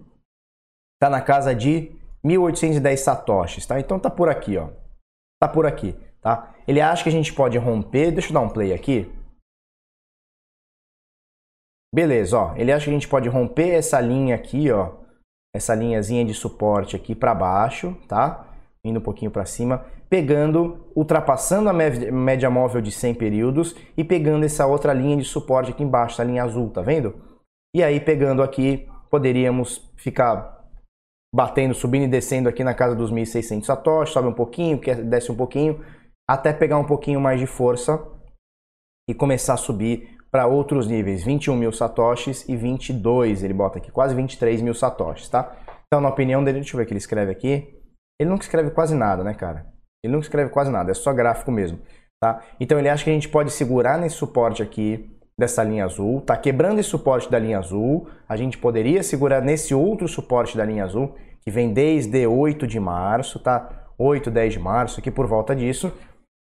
tá 1.00 1.10
na 1.10 1.20
casa 1.20 1.54
de 1.54 1.92
1810 2.22 3.00
satoshis, 3.00 3.66
tá? 3.66 3.80
Então 3.80 3.98
tá 3.98 4.08
por 4.08 4.28
aqui, 4.28 4.56
ó. 4.56 4.68
Tá 5.40 5.48
por 5.48 5.66
aqui, 5.66 5.96
tá? 6.22 6.54
Ele 6.66 6.80
acha 6.80 7.02
que 7.02 7.08
a 7.08 7.12
gente 7.12 7.32
pode 7.32 7.58
romper, 7.58 8.12
deixa 8.12 8.28
eu 8.28 8.34
dar 8.34 8.40
um 8.40 8.48
play 8.48 8.72
aqui. 8.72 9.12
Beleza, 11.94 12.36
ó, 12.36 12.56
ele 12.56 12.72
acha 12.72 12.86
que 12.86 12.90
a 12.90 12.94
gente 12.94 13.06
pode 13.06 13.28
romper 13.28 13.68
essa 13.68 14.00
linha 14.00 14.34
aqui, 14.34 14.68
ó, 14.68 14.94
essa 15.54 15.76
linhazinha 15.76 16.24
de 16.24 16.34
suporte 16.34 16.96
aqui 16.96 17.14
para 17.14 17.32
baixo, 17.32 17.96
tá? 18.08 18.52
Indo 18.84 18.98
um 18.98 19.02
pouquinho 19.02 19.30
para 19.30 19.46
cima 19.46 19.86
pegando, 20.10 20.90
ultrapassando 20.94 21.68
a 21.68 21.72
média 21.72 22.50
móvel 22.50 22.80
de 22.80 22.90
100 22.90 23.14
períodos 23.14 23.76
e 23.96 24.02
pegando 24.02 24.44
essa 24.44 24.66
outra 24.66 24.92
linha 24.92 25.16
de 25.16 25.24
suporte 25.24 25.70
aqui 25.70 25.84
embaixo, 25.84 26.14
essa 26.14 26.24
linha 26.24 26.42
azul, 26.42 26.68
tá 26.70 26.82
vendo? 26.82 27.14
E 27.74 27.80
aí 27.80 28.00
pegando 28.00 28.42
aqui, 28.42 28.88
poderíamos 29.08 29.88
ficar 29.96 30.64
batendo, 31.32 31.74
subindo 31.74 32.04
e 32.04 32.08
descendo 32.08 32.48
aqui 32.48 32.64
na 32.64 32.74
casa 32.74 32.96
dos 32.96 33.12
1.600 33.12 33.64
satoshis, 33.64 34.12
sobe 34.12 34.28
um 34.28 34.32
pouquinho, 34.32 34.80
desce 35.04 35.30
um 35.30 35.36
pouquinho, 35.36 35.80
até 36.28 36.52
pegar 36.52 36.78
um 36.78 36.86
pouquinho 36.86 37.20
mais 37.20 37.38
de 37.38 37.46
força 37.46 38.04
e 39.08 39.14
começar 39.14 39.54
a 39.54 39.58
subir 39.58 40.13
para 40.34 40.48
outros 40.48 40.88
níveis, 40.88 41.22
21 41.22 41.54
mil 41.54 41.70
satoshis 41.70 42.44
e 42.48 42.56
22, 42.56 43.44
ele 43.44 43.54
bota 43.54 43.78
aqui, 43.78 43.92
quase 43.92 44.16
23 44.16 44.62
mil 44.62 44.74
satoshis, 44.74 45.28
tá? 45.28 45.54
Então, 45.86 46.00
na 46.00 46.08
opinião 46.08 46.42
dele, 46.42 46.58
deixa 46.58 46.74
eu 46.74 46.78
ver 46.78 46.82
o 46.82 46.86
que 46.88 46.92
ele 46.92 46.98
escreve 46.98 47.30
aqui, 47.30 47.72
ele 48.20 48.28
não 48.28 48.34
escreve 48.34 48.72
quase 48.72 48.96
nada, 48.96 49.22
né, 49.22 49.32
cara? 49.32 49.66
Ele 50.02 50.12
não 50.12 50.18
escreve 50.18 50.50
quase 50.50 50.72
nada, 50.72 50.90
é 50.90 50.94
só 50.94 51.12
gráfico 51.12 51.52
mesmo. 51.52 51.78
Tá? 52.20 52.42
Então 52.58 52.76
ele 52.80 52.88
acha 52.88 53.04
que 53.04 53.10
a 53.10 53.12
gente 53.12 53.28
pode 53.28 53.52
segurar 53.52 53.96
nesse 53.96 54.16
suporte 54.16 54.60
aqui 54.60 55.08
dessa 55.38 55.62
linha 55.62 55.84
azul, 55.84 56.20
tá 56.20 56.36
quebrando 56.36 56.80
esse 56.80 56.88
suporte 56.88 57.30
da 57.30 57.38
linha 57.38 57.60
azul, 57.60 58.08
a 58.28 58.36
gente 58.36 58.58
poderia 58.58 59.04
segurar 59.04 59.40
nesse 59.40 59.72
outro 59.72 60.08
suporte 60.08 60.56
da 60.56 60.64
linha 60.64 60.82
azul, 60.82 61.14
que 61.42 61.50
vem 61.52 61.72
desde 61.72 62.26
8 62.26 62.66
de 62.66 62.80
março, 62.80 63.38
tá? 63.38 63.86
8, 63.96 64.32
10 64.32 64.54
de 64.54 64.58
março, 64.58 64.98
aqui 64.98 65.12
por 65.12 65.28
volta 65.28 65.54
disso, 65.54 65.92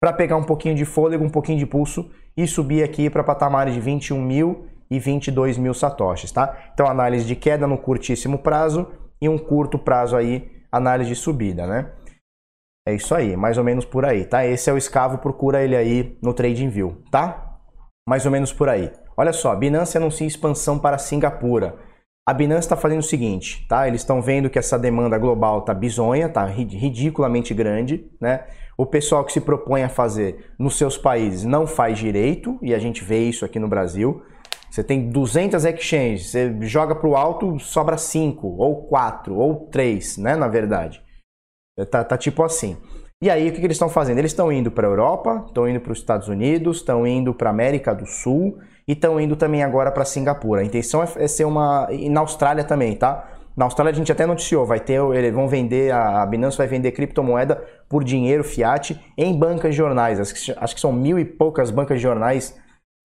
para 0.02 0.14
pegar 0.14 0.36
um 0.36 0.44
pouquinho 0.44 0.76
de 0.76 0.86
fôlego, 0.86 1.24
um 1.24 1.30
pouquinho 1.30 1.58
de 1.58 1.66
pulso 1.66 2.10
e 2.36 2.48
subir 2.48 2.84
aqui 2.84 3.10
para 3.10 3.24
patamares 3.24 3.74
de 3.74 3.80
21 3.80 4.22
mil 4.22 4.68
e 4.90 5.00
22 5.00 5.58
mil 5.58 5.74
satoshis, 5.74 6.32
tá? 6.32 6.58
Então 6.74 6.88
análise 6.88 7.26
de 7.26 7.36
queda 7.36 7.66
no 7.66 7.78
curtíssimo 7.78 8.40
prazo 8.40 8.88
e 9.22 9.28
um 9.28 9.38
curto 9.38 9.80
prazo 9.80 10.16
aí, 10.16 10.52
análise 10.72 11.10
de 11.10 11.16
subida, 11.16 11.66
né? 11.66 11.92
É 12.88 12.94
isso 12.94 13.16
aí, 13.16 13.36
mais 13.36 13.58
ou 13.58 13.64
menos 13.64 13.84
por 13.84 14.06
aí, 14.06 14.26
tá? 14.26 14.46
Esse 14.46 14.70
é 14.70 14.74
o 14.74 14.78
escavo, 14.78 15.18
procura 15.18 15.64
ele 15.64 15.76
aí 15.76 16.18
no 16.22 16.34
TradingView, 16.34 17.02
tá? 17.10 17.58
Mais 18.08 18.26
ou 18.26 18.32
menos 18.32 18.54
por 18.54 18.70
aí. 18.70 18.92
Olha 19.18 19.34
só, 19.34 19.56
Binance 19.56 19.98
anuncia 19.98 20.28
expansão 20.28 20.78
para 20.78 21.00
Singapura. 21.00 21.80
A 22.28 22.34
Binance 22.34 22.66
está 22.66 22.76
fazendo 22.76 23.02
o 23.02 23.04
seguinte, 23.04 23.64
tá? 23.68 23.88
Eles 23.88 24.02
estão 24.02 24.20
vendo 24.20 24.50
que 24.50 24.58
essa 24.58 24.80
demanda 24.80 25.16
global 25.16 25.62
tá 25.62 25.76
bizonha, 25.76 26.28
tá 26.28 26.44
ridiculamente 26.44 27.54
grande, 27.54 28.10
né? 28.20 28.46
O 28.76 28.84
pessoal 28.84 29.24
que 29.24 29.32
se 29.32 29.40
propõe 29.40 29.84
a 29.84 29.90
fazer 29.90 30.54
nos 30.58 30.76
seus 30.76 30.98
países 30.98 31.44
não 31.44 31.68
faz 31.68 32.00
direito, 32.00 32.58
e 32.64 32.74
a 32.74 32.80
gente 32.80 33.04
vê 33.04 33.30
isso 33.30 33.46
aqui 33.46 33.60
no 33.60 33.68
Brasil. 33.68 34.24
Você 34.72 34.84
tem 34.84 35.08
200 35.08 35.64
exchanges, 35.66 36.32
você 36.32 36.58
joga 36.62 36.96
para 36.96 37.08
o 37.08 37.16
alto, 37.16 37.60
sobra 37.60 37.96
5, 37.96 38.48
ou 38.58 38.88
4, 38.88 39.36
ou 39.36 39.68
3, 39.68 40.18
né? 40.18 40.36
Na 40.36 40.48
verdade. 40.48 41.04
Tá, 41.92 42.04
tá 42.04 42.18
tipo 42.18 42.42
assim. 42.42 42.76
E 43.22 43.30
aí, 43.30 43.50
o 43.50 43.54
que, 43.54 43.60
que 43.60 43.66
eles 43.68 43.76
estão 43.76 43.88
fazendo? 43.88 44.18
Eles 44.18 44.32
estão 44.32 44.52
indo 44.52 44.72
para 44.72 44.88
a 44.88 44.90
Europa, 44.90 45.44
estão 45.46 45.70
indo 45.70 45.80
para 45.80 45.92
os 45.92 46.00
Estados 46.00 46.28
Unidos, 46.28 46.78
estão 46.78 47.06
indo 47.06 47.36
para 47.36 47.52
a 47.52 47.54
América 47.54 47.94
do 47.94 48.08
Sul 48.08 48.58
e 48.88 48.94
estão 48.94 49.20
indo 49.20 49.36
também 49.36 49.64
agora 49.64 49.92
para 49.92 50.06
Singapura. 50.06 50.62
A 50.62 50.66
intenção 50.66 51.04
é, 51.04 51.08
é, 51.18 51.28
ser 51.28 51.46
uma. 51.46 51.88
E 51.92 52.10
na 52.10 52.22
Austrália 52.22 52.64
também, 52.64 52.96
tá? 52.96 53.28
Na 53.56 53.66
Austrália 53.66 53.92
a 53.92 53.96
gente 53.96 54.12
até 54.12 54.26
noticiou, 54.26 54.66
vai 54.66 54.82
ter, 54.82 55.02
eles 55.16 55.34
vão 55.34 55.48
vender, 55.48 55.92
a 55.94 56.26
Binance 56.26 56.58
vai 56.58 56.68
vender 56.68 56.92
criptomoeda 56.92 57.64
por 57.88 58.04
dinheiro 58.04 58.44
fiat 58.44 59.00
em 59.18 59.38
bancas 59.38 59.72
de 59.72 59.78
jornais. 59.78 60.20
Acho 60.20 60.34
que, 60.34 60.54
acho 60.58 60.76
que 60.76 60.82
são 60.82 60.92
mil 60.92 61.18
e 61.18 61.24
poucas 61.24 61.72
bancas 61.72 61.98
de 61.98 62.04
jornais, 62.04 62.54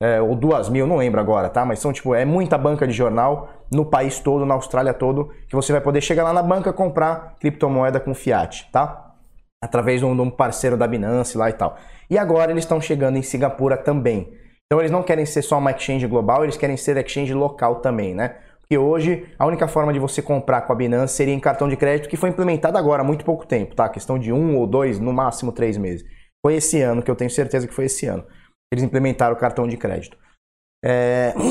é, 0.02 0.20
ou 0.20 0.34
duas 0.34 0.68
mil, 0.68 0.88
não 0.88 0.96
lembro 0.96 1.20
agora, 1.20 1.48
tá? 1.48 1.64
Mas 1.64 1.78
são 1.78 1.92
tipo, 1.92 2.16
é 2.16 2.24
muita 2.24 2.58
banca 2.58 2.84
de 2.84 2.92
jornal 2.92 3.48
no 3.72 3.84
país 3.84 4.18
todo, 4.18 4.44
na 4.44 4.54
Austrália 4.54 4.92
todo, 4.92 5.30
que 5.48 5.54
você 5.54 5.70
vai 5.70 5.80
poder 5.80 6.00
chegar 6.00 6.24
lá 6.24 6.32
na 6.32 6.42
banca 6.42 6.72
comprar 6.72 7.36
criptomoeda 7.38 8.00
com 8.00 8.12
fiat, 8.12 8.68
tá? 8.72 9.14
Através 9.62 10.00
de 10.00 10.06
um 10.06 10.30
parceiro 10.30 10.76
da 10.76 10.88
Binance 10.88 11.38
lá 11.38 11.48
e 11.48 11.52
tal. 11.52 11.76
E 12.08 12.18
agora 12.18 12.50
eles 12.50 12.64
estão 12.64 12.80
chegando 12.80 13.16
em 13.16 13.22
Singapura 13.22 13.76
também. 13.76 14.39
Então 14.70 14.80
eles 14.80 14.92
não 14.92 15.02
querem 15.02 15.26
ser 15.26 15.42
só 15.42 15.58
uma 15.58 15.72
exchange 15.72 16.06
global, 16.06 16.44
eles 16.44 16.56
querem 16.56 16.76
ser 16.76 16.96
exchange 16.96 17.34
local 17.34 17.80
também, 17.80 18.14
né? 18.14 18.36
Porque 18.60 18.78
hoje 18.78 19.26
a 19.36 19.44
única 19.44 19.66
forma 19.66 19.92
de 19.92 19.98
você 19.98 20.22
comprar 20.22 20.60
com 20.62 20.72
a 20.72 20.76
Binance 20.76 21.16
seria 21.16 21.34
em 21.34 21.40
cartão 21.40 21.68
de 21.68 21.76
crédito 21.76 22.08
que 22.08 22.16
foi 22.16 22.28
implementado 22.28 22.78
agora 22.78 23.02
há 23.02 23.04
muito 23.04 23.24
pouco 23.24 23.44
tempo, 23.44 23.74
tá? 23.74 23.88
Questão 23.88 24.16
de 24.16 24.32
um 24.32 24.56
ou 24.56 24.68
dois, 24.68 25.00
no 25.00 25.12
máximo 25.12 25.50
três 25.50 25.76
meses. 25.76 26.06
Foi 26.40 26.54
esse 26.54 26.80
ano, 26.80 27.02
que 27.02 27.10
eu 27.10 27.16
tenho 27.16 27.28
certeza 27.28 27.66
que 27.66 27.74
foi 27.74 27.86
esse 27.86 28.06
ano. 28.06 28.24
Eles 28.72 28.84
implementaram 28.84 29.34
o 29.34 29.38
cartão 29.38 29.66
de 29.66 29.76
crédito. 29.76 30.16
É... 30.84 31.34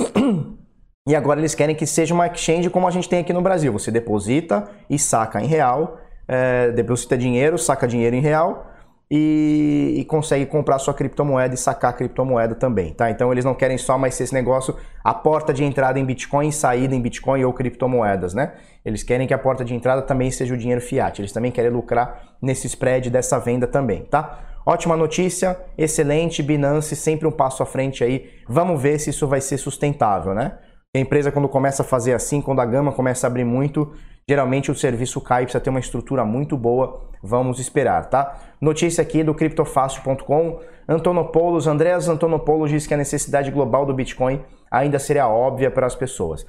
E 1.08 1.16
agora 1.16 1.40
eles 1.40 1.56
querem 1.56 1.76
que 1.76 1.88
seja 1.88 2.14
uma 2.14 2.28
exchange 2.28 2.70
como 2.70 2.88
a 2.88 2.92
gente 2.92 3.10
tem 3.10 3.20
aqui 3.22 3.34
no 3.34 3.42
Brasil. 3.42 3.74
Você 3.74 3.90
deposita 3.90 4.70
e 4.88 5.00
saca 5.00 5.42
em 5.42 5.48
real, 5.48 5.98
é, 6.28 6.70
deposita 6.72 7.18
dinheiro, 7.18 7.58
saca 7.58 7.88
dinheiro 7.88 8.16
em 8.16 8.22
real 8.22 8.69
e, 9.12 9.96
e, 9.98 10.06
consegue 10.06 10.46
comprar 10.46 10.78
sua 10.78 10.94
criptomoeda 10.94 11.56
e 11.56 11.58
sacar 11.58 11.96
criptomoeda 11.96 12.54
também, 12.54 12.94
tá? 12.94 13.10
Então 13.10 13.32
eles 13.32 13.44
não 13.44 13.56
querem 13.56 13.78
só 13.78 13.98
mais 13.98 14.14
ser 14.14 14.26
esse 14.26 14.34
negócio, 14.34 14.76
a 15.04 15.14
porta 15.14 15.52
de 15.52 15.64
entrada 15.64 16.00
em 16.00 16.06
Bitcoin 16.06 16.50
e 16.50 16.54
saída 16.54 16.94
em 16.94 17.02
Bitcoin 17.02 17.44
ou 17.44 17.52
criptomoedas, 17.52 18.36
né? 18.36 18.54
Eles 18.86 19.02
querem 19.02 19.26
que 19.26 19.34
a 19.34 19.38
porta 19.38 19.66
de 19.66 19.74
entrada 19.74 20.04
também 20.04 20.30
seja 20.30 20.54
o 20.54 20.58
dinheiro 20.58 20.80
fiat. 20.80 21.20
Eles 21.20 21.32
também 21.32 21.52
querem 21.52 21.72
lucrar 21.72 22.36
nesse 22.40 22.68
spread 22.68 23.10
dessa 23.10 23.40
venda 23.40 23.66
também, 23.66 24.04
tá? 24.04 24.42
Ótima 24.64 24.96
notícia, 24.96 25.60
excelente, 25.76 26.44
Binance 26.44 26.96
sempre 26.96 27.28
um 27.28 27.32
passo 27.32 27.64
à 27.64 27.66
frente 27.66 28.04
aí. 28.04 28.30
Vamos 28.48 28.80
ver 28.80 29.00
se 29.00 29.10
isso 29.10 29.28
vai 29.28 29.42
ser 29.42 29.58
sustentável, 29.58 30.36
né? 30.36 30.60
A 30.96 31.00
empresa 31.00 31.32
quando 31.32 31.50
começa 31.50 31.82
a 31.82 31.86
fazer 31.86 32.14
assim, 32.14 32.42
quando 32.42 32.60
a 32.62 32.66
gama 32.66 32.92
começa 32.92 33.26
a 33.26 33.30
abrir 33.30 33.46
muito, 33.46 33.92
geralmente 34.30 34.70
o 34.70 34.76
serviço 34.76 35.20
cai, 35.20 35.42
precisa 35.42 35.60
ter 35.60 35.72
uma 35.72 35.80
estrutura 35.80 36.24
muito 36.24 36.56
boa. 36.56 37.02
Vamos 37.24 37.60
esperar, 37.60 38.06
tá? 38.06 38.38
Notícia 38.62 39.02
aqui 39.02 39.24
do 39.24 39.34
criptofácil.com. 39.34 40.60
Antonopoulos, 40.88 41.66
Andreas 41.66 42.08
Antonopoulos 42.08 42.70
diz 42.70 42.86
que 42.86 42.94
a 42.94 42.98
necessidade 42.98 43.50
global 43.50 43.88
do 43.88 43.94
Bitcoin 43.94 44.40
ainda 44.70 45.00
seria 45.00 45.28
óbvia 45.28 45.72
para 45.72 45.88
as 45.88 45.96
pessoas. 45.96 46.46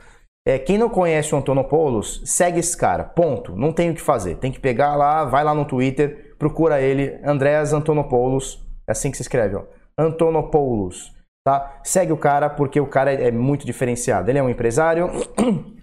É, 0.46 0.58
quem 0.58 0.76
não 0.76 0.90
conhece 0.90 1.34
o 1.34 1.38
Antonopoulos, 1.38 2.20
segue 2.26 2.60
esse 2.60 2.76
cara. 2.76 3.02
Ponto. 3.02 3.56
Não 3.56 3.72
tem 3.72 3.90
o 3.90 3.94
que 3.94 4.00
fazer. 4.02 4.34
Tem 4.34 4.52
que 4.52 4.60
pegar 4.60 4.94
lá, 4.94 5.25
vai 5.25 5.42
lá 5.42 5.54
no 5.54 5.64
Twitter, 5.64 6.34
procura 6.38 6.82
ele, 6.82 7.18
Andreas 7.25 7.72
Antonopoulos. 7.72 8.62
É 8.87 8.92
assim 8.92 9.10
que 9.10 9.16
se 9.16 9.22
escreve, 9.22 9.56
ó. 9.56 9.62
Antonopoulos. 9.96 11.14
Tá? 11.46 11.80
Segue 11.82 12.12
o 12.12 12.18
cara 12.18 12.50
porque 12.50 12.78
o 12.78 12.87
cara 12.87 13.10
é 13.10 13.30
muito 13.30 13.64
diferenciado. 13.64 14.30
Ele 14.30 14.38
é 14.38 14.42
um 14.42 14.50
empresário, 14.50 15.10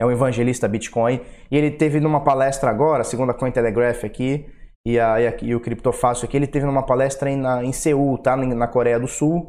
é 0.00 0.06
um 0.06 0.10
evangelista 0.10 0.68
Bitcoin 0.68 1.20
e 1.50 1.56
ele 1.56 1.70
teve 1.70 2.00
numa 2.00 2.22
palestra 2.22 2.70
agora, 2.70 3.04
segundo 3.04 3.30
a 3.30 3.34
Cointelegraph 3.34 4.04
aqui 4.04 4.46
e, 4.86 4.98
a, 4.98 5.20
e, 5.20 5.26
a, 5.26 5.36
e 5.42 5.54
o 5.54 5.60
Criptofácil 5.60 6.26
aqui, 6.26 6.36
ele 6.36 6.46
teve 6.46 6.66
numa 6.66 6.84
palestra 6.84 7.30
em, 7.30 7.36
na, 7.36 7.64
em 7.64 7.72
Seul, 7.72 8.18
tá? 8.18 8.36
na 8.36 8.66
Coreia 8.66 8.98
do 8.98 9.08
Sul, 9.08 9.48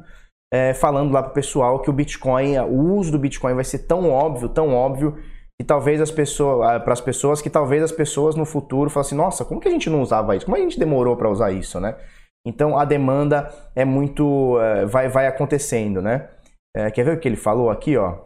é, 0.53 0.73
falando 0.73 1.11
lá 1.11 1.21
pro 1.21 1.33
pessoal 1.33 1.81
que 1.81 1.89
o 1.89 1.93
Bitcoin, 1.93 2.57
o 2.59 2.93
uso 2.93 3.11
do 3.11 3.19
Bitcoin 3.19 3.53
vai 3.53 3.63
ser 3.63 3.79
tão 3.79 4.09
óbvio, 4.09 4.47
tão 4.47 4.73
óbvio 4.73 5.17
que 5.59 5.65
talvez 5.65 5.99
as 6.01 6.11
pessoas, 6.11 6.81
para 6.83 6.93
as 6.93 7.01
pessoas 7.01 7.41
que 7.41 7.49
talvez 7.49 7.83
as 7.83 7.91
pessoas 7.91 8.35
no 8.35 8.45
futuro 8.45 8.89
falem 8.89 9.07
assim, 9.07 9.15
nossa, 9.15 9.45
como 9.45 9.59
que 9.59 9.67
a 9.67 9.71
gente 9.71 9.89
não 9.89 10.01
usava 10.01 10.35
isso? 10.35 10.45
Como 10.45 10.57
a 10.57 10.59
gente 10.59 10.79
demorou 10.79 11.15
para 11.15 11.29
usar 11.29 11.51
isso, 11.51 11.79
né? 11.79 11.95
Então 12.45 12.77
a 12.77 12.85
demanda 12.85 13.49
é 13.75 13.83
muito, 13.83 14.59
é, 14.59 14.85
vai, 14.85 15.07
vai 15.07 15.27
acontecendo, 15.27 16.01
né? 16.01 16.29
É, 16.75 16.91
quer 16.91 17.03
ver 17.03 17.17
o 17.17 17.19
que 17.19 17.27
ele 17.27 17.37
falou 17.37 17.69
aqui, 17.69 17.97
ó? 17.97 18.19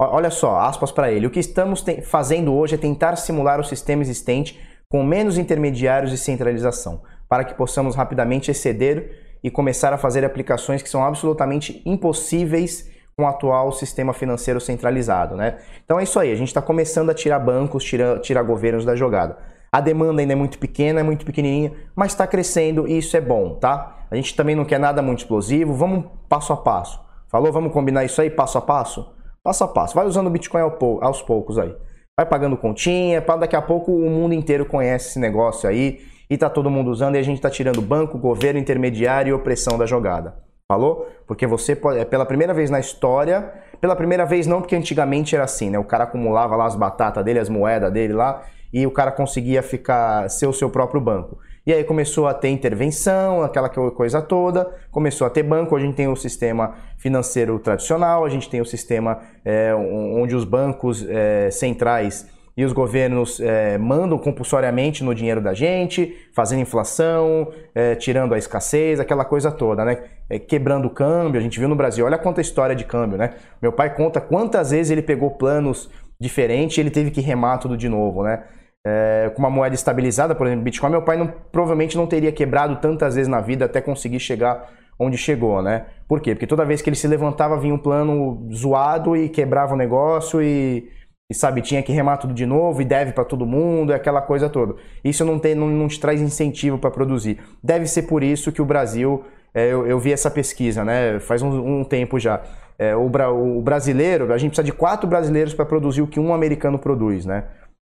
Olha 0.00 0.30
só, 0.30 0.56
aspas 0.58 0.90
para 0.90 1.12
ele. 1.12 1.26
O 1.26 1.30
que 1.30 1.38
estamos 1.38 1.84
fazendo 2.02 2.52
hoje 2.52 2.74
é 2.74 2.78
tentar 2.78 3.14
simular 3.14 3.60
o 3.60 3.64
sistema 3.64 4.02
existente 4.02 4.60
com 4.88 5.04
menos 5.04 5.38
intermediários 5.38 6.12
e 6.12 6.18
centralização, 6.18 7.02
para 7.28 7.44
que 7.44 7.54
possamos 7.54 7.94
rapidamente 7.94 8.50
exceder 8.50 9.38
e 9.42 9.50
começar 9.50 9.92
a 9.92 9.98
fazer 9.98 10.24
aplicações 10.24 10.82
que 10.82 10.88
são 10.88 11.04
absolutamente 11.04 11.80
impossíveis 11.86 12.90
com 13.16 13.22
o 13.24 13.26
atual 13.26 13.70
sistema 13.70 14.12
financeiro 14.12 14.60
centralizado, 14.60 15.36
né? 15.36 15.58
Então 15.84 16.00
é 16.00 16.02
isso 16.02 16.18
aí, 16.18 16.32
a 16.32 16.36
gente 16.36 16.48
está 16.48 16.60
começando 16.60 17.10
a 17.10 17.14
tirar 17.14 17.38
bancos, 17.38 17.84
tirar, 17.84 18.18
tirar 18.18 18.42
governos 18.42 18.84
da 18.84 18.96
jogada. 18.96 19.38
A 19.70 19.80
demanda 19.80 20.20
ainda 20.20 20.32
é 20.32 20.36
muito 20.36 20.58
pequena, 20.58 21.00
é 21.00 21.02
muito 21.04 21.24
pequenininha, 21.24 21.72
mas 21.94 22.12
está 22.12 22.26
crescendo 22.26 22.88
e 22.88 22.98
isso 22.98 23.16
é 23.16 23.20
bom, 23.20 23.54
tá? 23.54 24.06
A 24.10 24.16
gente 24.16 24.34
também 24.34 24.56
não 24.56 24.64
quer 24.64 24.80
nada 24.80 25.00
muito 25.02 25.20
explosivo, 25.20 25.72
vamos 25.72 26.06
passo 26.28 26.52
a 26.52 26.56
passo. 26.56 27.00
Falou? 27.28 27.52
Vamos 27.52 27.72
combinar 27.72 28.04
isso 28.04 28.20
aí 28.20 28.30
passo 28.30 28.58
a 28.58 28.60
passo? 28.60 29.14
Passo 29.44 29.62
a 29.62 29.68
passo. 29.68 29.94
Vai 29.94 30.06
usando 30.06 30.28
o 30.28 30.30
Bitcoin 30.30 30.62
aos 31.02 31.20
poucos 31.20 31.58
aí. 31.58 31.76
Vai 32.18 32.26
pagando 32.26 32.56
continha, 32.56 33.20
para 33.20 33.40
daqui 33.40 33.54
a 33.54 33.60
pouco 33.60 33.92
o 33.92 34.08
mundo 34.08 34.32
inteiro 34.32 34.64
conhece 34.64 35.10
esse 35.10 35.18
negócio 35.18 35.68
aí 35.68 36.00
e 36.30 36.38
tá 36.38 36.48
todo 36.48 36.70
mundo 36.70 36.90
usando 36.90 37.16
e 37.16 37.18
a 37.18 37.22
gente 37.22 37.42
tá 37.42 37.50
tirando 37.50 37.82
banco, 37.82 38.16
governo, 38.16 38.58
intermediário 38.58 39.30
e 39.30 39.32
opressão 39.34 39.76
da 39.76 39.84
jogada. 39.84 40.34
Falou? 40.66 41.06
Porque 41.26 41.46
você 41.46 41.76
pode, 41.76 41.98
é 41.98 42.06
pela 42.06 42.24
primeira 42.24 42.54
vez 42.54 42.70
na 42.70 42.80
história, 42.80 43.52
pela 43.82 43.94
primeira 43.94 44.24
vez 44.24 44.46
não, 44.46 44.62
porque 44.62 44.74
antigamente 44.74 45.34
era 45.34 45.44
assim, 45.44 45.68
né? 45.68 45.78
O 45.78 45.84
cara 45.84 46.04
acumulava 46.04 46.56
lá 46.56 46.64
as 46.64 46.74
batatas 46.74 47.22
dele, 47.22 47.38
as 47.38 47.50
moedas 47.50 47.92
dele 47.92 48.14
lá, 48.14 48.42
e 48.72 48.86
o 48.86 48.90
cara 48.90 49.12
conseguia 49.12 49.62
ficar 49.62 50.30
ser 50.30 50.46
o 50.46 50.54
seu 50.54 50.70
próprio 50.70 51.02
banco. 51.02 51.38
E 51.66 51.72
aí 51.72 51.82
começou 51.82 52.26
a 52.26 52.34
ter 52.34 52.50
intervenção, 52.50 53.42
aquela 53.42 53.70
coisa 53.70 54.20
toda, 54.20 54.70
começou 54.90 55.26
a 55.26 55.30
ter 55.30 55.42
banco. 55.42 55.74
A 55.74 55.80
gente 55.80 55.94
tem 55.94 56.08
o 56.08 56.16
sistema 56.16 56.74
financeiro 56.98 57.58
tradicional, 57.58 58.24
a 58.24 58.28
gente 58.28 58.50
tem 58.50 58.60
o 58.60 58.66
sistema 58.66 59.20
é, 59.44 59.74
onde 59.74 60.36
os 60.36 60.44
bancos 60.44 61.06
é, 61.08 61.50
centrais 61.50 62.26
e 62.56 62.64
os 62.64 62.72
governos 62.72 63.40
é, 63.40 63.76
mandam 63.78 64.16
compulsoriamente 64.16 65.02
no 65.02 65.14
dinheiro 65.14 65.40
da 65.40 65.54
gente, 65.54 66.14
fazendo 66.34 66.60
inflação, 66.60 67.50
é, 67.74 67.94
tirando 67.96 68.32
a 68.32 68.38
escassez, 68.38 69.00
aquela 69.00 69.24
coisa 69.24 69.50
toda, 69.50 69.84
né? 69.84 70.04
É, 70.30 70.38
quebrando 70.38 70.86
o 70.86 70.90
câmbio. 70.90 71.40
A 71.40 71.42
gente 71.42 71.58
viu 71.58 71.68
no 71.68 71.74
Brasil, 71.74 72.04
olha 72.04 72.16
quanta 72.16 72.40
história 72.40 72.76
de 72.76 72.84
câmbio, 72.84 73.18
né? 73.18 73.34
Meu 73.60 73.72
pai 73.72 73.94
conta 73.94 74.20
quantas 74.20 74.70
vezes 74.70 74.90
ele 74.90 75.02
pegou 75.02 75.32
planos 75.32 75.90
diferentes 76.20 76.76
e 76.76 76.80
ele 76.80 76.90
teve 76.90 77.10
que 77.10 77.20
remar 77.20 77.58
tudo 77.58 77.76
de 77.76 77.88
novo, 77.88 78.22
né? 78.22 78.44
É, 78.86 79.30
com 79.34 79.38
uma 79.40 79.50
moeda 79.50 79.74
estabilizada, 79.74 80.34
por 80.34 80.46
exemplo, 80.46 80.64
Bitcoin, 80.64 80.90
meu 80.90 81.02
pai 81.02 81.16
não, 81.16 81.32
provavelmente 81.50 81.96
não 81.96 82.06
teria 82.06 82.30
quebrado 82.30 82.76
tantas 82.76 83.14
vezes 83.14 83.28
na 83.28 83.40
vida 83.40 83.64
até 83.64 83.80
conseguir 83.80 84.20
chegar 84.20 84.70
onde 84.98 85.16
chegou, 85.16 85.62
né? 85.62 85.86
Por 86.06 86.20
quê? 86.20 86.34
Porque 86.34 86.46
toda 86.46 86.64
vez 86.64 86.82
que 86.82 86.88
ele 86.88 86.96
se 86.96 87.08
levantava 87.08 87.58
vinha 87.58 87.74
um 87.74 87.78
plano 87.78 88.48
zoado 88.52 89.16
e 89.16 89.28
quebrava 89.28 89.74
o 89.74 89.76
negócio 89.76 90.40
e, 90.42 90.88
e 91.30 91.34
sabe, 91.34 91.62
tinha 91.62 91.82
que 91.82 91.92
remar 91.92 92.18
tudo 92.18 92.34
de 92.34 92.46
novo 92.46 92.80
e 92.80 92.84
deve 92.84 93.12
para 93.12 93.24
todo 93.24 93.46
mundo, 93.46 93.92
é 93.92 93.96
aquela 93.96 94.20
coisa 94.20 94.48
toda. 94.48 94.76
Isso 95.02 95.24
não, 95.24 95.38
tem, 95.38 95.54
não, 95.54 95.68
não 95.68 95.88
te 95.88 95.98
traz 95.98 96.20
incentivo 96.20 96.78
para 96.78 96.90
produzir. 96.90 97.38
Deve 97.62 97.86
ser 97.86 98.02
por 98.02 98.22
isso 98.22 98.52
que 98.52 98.62
o 98.62 98.64
Brasil, 98.64 99.24
é, 99.54 99.72
eu, 99.72 99.86
eu, 99.86 99.98
vi 99.98 100.12
essa 100.12 100.30
pesquisa, 100.30 100.84
né? 100.84 101.18
Faz 101.20 101.42
um, 101.42 101.80
um 101.80 101.84
tempo 101.84 102.18
já. 102.18 102.42
É, 102.78 102.94
o, 102.94 103.06
o 103.06 103.62
brasileiro, 103.62 104.32
a 104.32 104.38
gente 104.38 104.50
precisa 104.50 104.64
de 104.64 104.72
quatro 104.72 105.08
brasileiros 105.08 105.54
para 105.54 105.64
produzir 105.64 106.02
o 106.02 106.06
que 106.06 106.20
um 106.20 106.34
americano 106.34 106.78
produz, 106.78 107.24
né? 107.24 107.44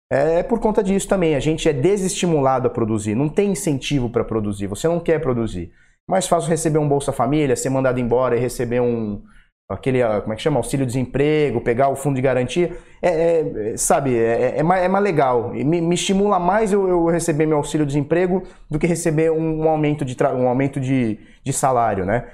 É 0.09 0.41
por 0.41 0.59
conta 0.59 0.81
disso 0.81 1.07
também. 1.07 1.35
A 1.35 1.39
gente 1.39 1.67
é 1.67 1.73
desestimulado 1.73 2.67
a 2.67 2.69
produzir, 2.69 3.15
não 3.15 3.27
tem 3.27 3.51
incentivo 3.51 4.09
para 4.09 4.23
produzir. 4.23 4.67
Você 4.67 4.87
não 4.87 4.99
quer 4.99 5.19
produzir. 5.19 5.71
Mais 6.09 6.27
fácil 6.27 6.49
receber 6.49 6.79
um 6.79 6.87
Bolsa 6.87 7.11
Família, 7.11 7.55
ser 7.55 7.69
mandado 7.69 7.99
embora 7.99 8.37
e 8.37 8.39
receber 8.39 8.79
um 8.79 9.21
aquele 9.69 10.01
ah, 10.01 10.21
como 10.21 10.31
é 10.31 10.35
que 10.35 10.41
chama 10.41 10.57
auxílio 10.57 10.85
desemprego, 10.85 11.59
pegar 11.59 11.89
o 11.89 11.95
fundo 11.95 12.15
de 12.15 12.21
garantia, 12.21 12.77
é, 13.01 13.71
é 13.71 13.77
sabe, 13.77 14.17
é, 14.17 14.55
é, 14.55 14.59
é, 14.59 14.63
mais, 14.63 14.83
é 14.83 14.87
mais 14.87 15.03
legal. 15.03 15.49
Me, 15.49 15.81
me 15.81 15.95
estimula 15.95 16.39
mais 16.39 16.71
eu, 16.71 16.87
eu, 16.87 17.05
receber 17.07 17.45
meu 17.45 17.57
auxílio 17.57 17.85
desemprego 17.85 18.43
do 18.69 18.79
que 18.79 18.87
receber 18.87 19.31
um, 19.31 19.63
um 19.63 19.69
aumento 19.69 20.05
de 20.05 20.15
um 20.23 20.47
aumento 20.47 20.79
de, 20.79 21.19
de 21.43 21.53
salário, 21.53 22.05
né? 22.05 22.27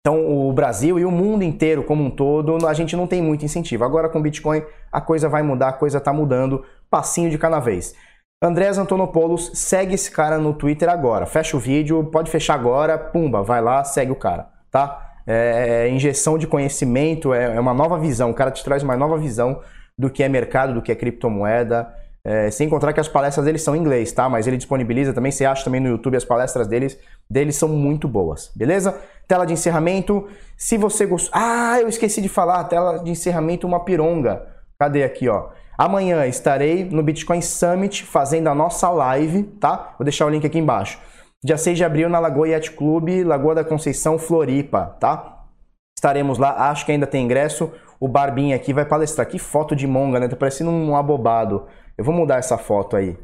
Então, 0.00 0.24
o 0.24 0.52
Brasil 0.52 1.00
e 1.00 1.04
o 1.04 1.10
mundo 1.10 1.42
inteiro 1.42 1.82
como 1.82 2.04
um 2.04 2.10
todo, 2.10 2.64
a 2.64 2.72
gente 2.72 2.94
não 2.94 3.08
tem 3.08 3.20
muito 3.20 3.44
incentivo. 3.44 3.82
Agora, 3.82 4.08
com 4.08 4.20
o 4.20 4.22
Bitcoin, 4.22 4.62
a 4.92 5.00
coisa 5.00 5.28
vai 5.28 5.42
mudar, 5.42 5.70
a 5.70 5.72
coisa 5.72 5.98
está 5.98 6.12
mudando, 6.12 6.62
passinho 6.90 7.30
de 7.30 7.38
cada 7.38 7.60
vez. 7.60 7.94
Andrés 8.42 8.76
Antonopoulos, 8.76 9.50
segue 9.54 9.94
esse 9.94 10.10
cara 10.10 10.38
no 10.38 10.52
Twitter 10.52 10.88
agora. 10.88 11.24
Fecha 11.24 11.56
o 11.56 11.60
vídeo, 11.60 12.04
pode 12.04 12.30
fechar 12.30 12.54
agora, 12.54 12.98
pumba, 12.98 13.42
vai 13.42 13.62
lá, 13.62 13.82
segue 13.82 14.12
o 14.12 14.16
cara, 14.16 14.48
tá? 14.70 15.14
É, 15.26 15.86
é 15.86 15.88
injeção 15.88 16.36
de 16.36 16.46
conhecimento, 16.46 17.32
é, 17.32 17.56
é 17.56 17.60
uma 17.60 17.72
nova 17.72 17.98
visão. 17.98 18.30
O 18.30 18.34
cara 18.34 18.50
te 18.50 18.62
traz 18.62 18.82
uma 18.82 18.96
nova 18.96 19.16
visão 19.16 19.60
do 19.98 20.10
que 20.10 20.22
é 20.22 20.28
mercado, 20.28 20.74
do 20.74 20.82
que 20.82 20.92
é 20.92 20.94
criptomoeda. 20.94 21.92
É, 22.22 22.50
sem 22.50 22.66
encontrar 22.66 22.92
que 22.92 22.98
as 22.98 23.06
palestras 23.06 23.46
dele 23.46 23.56
são 23.56 23.74
em 23.76 23.78
inglês, 23.78 24.10
tá? 24.10 24.28
Mas 24.28 24.48
ele 24.48 24.56
disponibiliza 24.56 25.12
também, 25.12 25.30
você 25.30 25.44
acha 25.44 25.64
também 25.64 25.80
no 25.80 25.88
YouTube 25.88 26.16
as 26.16 26.24
palestras 26.24 26.66
deles, 26.66 26.98
deles 27.30 27.54
são 27.54 27.68
muito 27.68 28.08
boas, 28.08 28.50
beleza? 28.54 28.98
Tela 29.28 29.46
de 29.46 29.52
encerramento. 29.52 30.26
Se 30.56 30.76
você 30.76 31.06
gostou. 31.06 31.30
Ah, 31.32 31.80
eu 31.80 31.88
esqueci 31.88 32.20
de 32.20 32.28
falar, 32.28 32.64
tela 32.64 32.98
de 32.98 33.10
encerramento, 33.10 33.66
uma 33.66 33.84
pironga. 33.84 34.44
Cadê 34.76 35.04
aqui, 35.04 35.28
ó? 35.28 35.50
Amanhã 35.78 36.26
estarei 36.26 36.84
no 36.84 37.02
Bitcoin 37.02 37.42
Summit 37.42 38.04
fazendo 38.04 38.48
a 38.48 38.54
nossa 38.54 38.88
live, 38.88 39.42
tá? 39.42 39.94
Vou 39.98 40.04
deixar 40.04 40.26
o 40.26 40.30
link 40.30 40.46
aqui 40.46 40.58
embaixo. 40.58 40.98
Dia 41.44 41.58
6 41.58 41.76
de 41.76 41.84
abril 41.84 42.08
na 42.08 42.18
Lagoa 42.18 42.48
Yacht 42.48 42.72
Club, 42.72 43.08
Lagoa 43.24 43.54
da 43.54 43.64
Conceição, 43.64 44.18
Floripa, 44.18 44.96
tá? 44.98 45.44
Estaremos 45.98 46.38
lá, 46.38 46.70
acho 46.70 46.86
que 46.86 46.92
ainda 46.92 47.06
tem 47.06 47.24
ingresso. 47.24 47.70
O 48.00 48.08
Barbinha 48.08 48.56
aqui 48.56 48.72
vai 48.72 48.84
palestrar. 48.84 49.26
Que 49.26 49.38
foto 49.38 49.76
de 49.76 49.86
monga, 49.86 50.20
né? 50.20 50.28
Tá 50.28 50.36
parecendo 50.36 50.70
um 50.70 50.96
abobado. 50.96 51.66
Eu 51.96 52.04
vou 52.04 52.14
mudar 52.14 52.36
essa 52.36 52.58
foto 52.58 52.96
aí. 52.96 53.16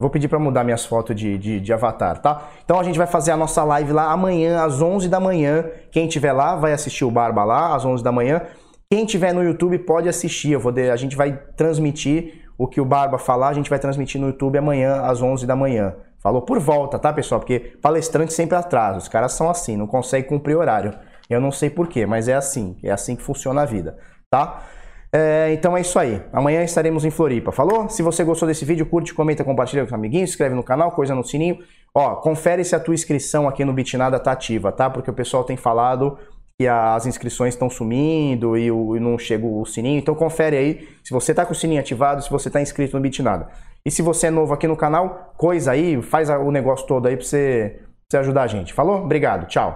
Vou 0.00 0.10
pedir 0.10 0.28
para 0.28 0.38
mudar 0.38 0.62
minhas 0.62 0.86
fotos 0.86 1.16
de, 1.16 1.36
de, 1.36 1.58
de, 1.58 1.72
avatar, 1.72 2.18
tá? 2.22 2.48
Então 2.64 2.78
a 2.78 2.84
gente 2.84 2.96
vai 2.96 3.08
fazer 3.08 3.32
a 3.32 3.36
nossa 3.36 3.64
live 3.64 3.92
lá 3.92 4.12
amanhã, 4.12 4.64
às 4.64 4.80
11 4.80 5.08
da 5.08 5.18
manhã. 5.18 5.64
Quem 5.90 6.06
tiver 6.06 6.32
lá 6.32 6.54
vai 6.54 6.72
assistir 6.72 7.04
o 7.04 7.10
Barba 7.10 7.42
lá, 7.42 7.74
às 7.74 7.84
11 7.84 8.04
da 8.04 8.12
manhã. 8.12 8.42
Quem 8.90 9.04
tiver 9.04 9.34
no 9.34 9.44
YouTube 9.44 9.78
pode 9.80 10.08
assistir. 10.08 10.52
Eu 10.52 10.60
vou 10.60 10.72
de, 10.72 10.90
a 10.90 10.96
gente 10.96 11.14
vai 11.14 11.36
transmitir 11.54 12.46
o 12.56 12.66
que 12.66 12.80
o 12.80 12.86
Barba 12.86 13.18
falar, 13.18 13.48
a 13.48 13.52
gente 13.52 13.68
vai 13.68 13.78
transmitir 13.78 14.18
no 14.18 14.28
YouTube 14.28 14.56
amanhã, 14.56 15.02
às 15.02 15.20
11 15.20 15.46
da 15.46 15.54
manhã. 15.54 15.94
Falou 16.18 16.40
por 16.40 16.58
volta, 16.58 16.98
tá, 16.98 17.12
pessoal? 17.12 17.38
Porque 17.38 17.60
palestrante 17.60 18.32
sempre 18.32 18.56
atrasa. 18.56 18.96
Os 18.96 19.06
caras 19.06 19.32
são 19.32 19.50
assim, 19.50 19.76
não 19.76 19.86
conseguem 19.86 20.26
cumprir 20.26 20.56
horário. 20.56 20.94
Eu 21.28 21.38
não 21.38 21.52
sei 21.52 21.68
porquê, 21.68 22.06
mas 22.06 22.28
é 22.28 22.34
assim. 22.34 22.78
É 22.82 22.90
assim 22.90 23.14
que 23.14 23.22
funciona 23.22 23.60
a 23.60 23.66
vida, 23.66 23.98
tá? 24.30 24.62
É, 25.12 25.52
então 25.52 25.76
é 25.76 25.82
isso 25.82 25.98
aí. 25.98 26.22
Amanhã 26.32 26.62
estaremos 26.62 27.04
em 27.04 27.10
Floripa. 27.10 27.52
Falou? 27.52 27.90
Se 27.90 28.02
você 28.02 28.24
gostou 28.24 28.48
desse 28.48 28.64
vídeo, 28.64 28.86
curte, 28.86 29.12
comenta, 29.12 29.44
compartilha 29.44 29.82
com 29.82 29.88
os 29.88 29.92
amiguinhos, 29.92 30.30
inscreve 30.30 30.54
no 30.54 30.62
canal, 30.62 30.92
coisa 30.92 31.14
no 31.14 31.22
sininho. 31.22 31.58
Ó, 31.94 32.16
confere 32.16 32.64
se 32.64 32.74
a 32.74 32.80
tua 32.80 32.94
inscrição 32.94 33.46
aqui 33.46 33.66
no 33.66 33.72
Bitnada 33.74 34.18
tá 34.18 34.32
ativa, 34.32 34.72
tá? 34.72 34.88
Porque 34.88 35.10
o 35.10 35.14
pessoal 35.14 35.44
tem 35.44 35.58
falado 35.58 36.18
que 36.60 36.66
as 36.66 37.06
inscrições 37.06 37.54
estão 37.54 37.70
sumindo 37.70 38.58
e, 38.58 38.70
o, 38.70 38.96
e, 38.96 39.00
não 39.00 39.16
chega 39.16 39.46
o 39.46 39.64
sininho. 39.64 39.98
Então 39.98 40.14
confere 40.14 40.56
aí 40.56 40.88
se 41.04 41.12
você 41.12 41.30
está 41.30 41.46
com 41.46 41.52
o 41.52 41.54
sininho 41.54 41.80
ativado, 41.80 42.20
se 42.20 42.28
você 42.28 42.48
está 42.48 42.60
inscrito 42.60 42.96
no 42.96 43.02
Bitnada. 43.02 43.48
E 43.86 43.90
se 43.90 44.02
você 44.02 44.26
é 44.26 44.30
novo 44.30 44.52
aqui 44.52 44.66
no 44.66 44.76
canal, 44.76 45.32
coisa 45.36 45.70
aí, 45.70 46.02
faz 46.02 46.28
o 46.28 46.50
negócio 46.50 46.86
todo 46.86 47.06
aí 47.06 47.16
para 47.16 47.24
você, 47.24 47.80
você 48.10 48.16
ajudar 48.18 48.42
a 48.42 48.46
gente. 48.48 48.74
Falou? 48.74 49.04
Obrigado, 49.04 49.46
tchau. 49.46 49.74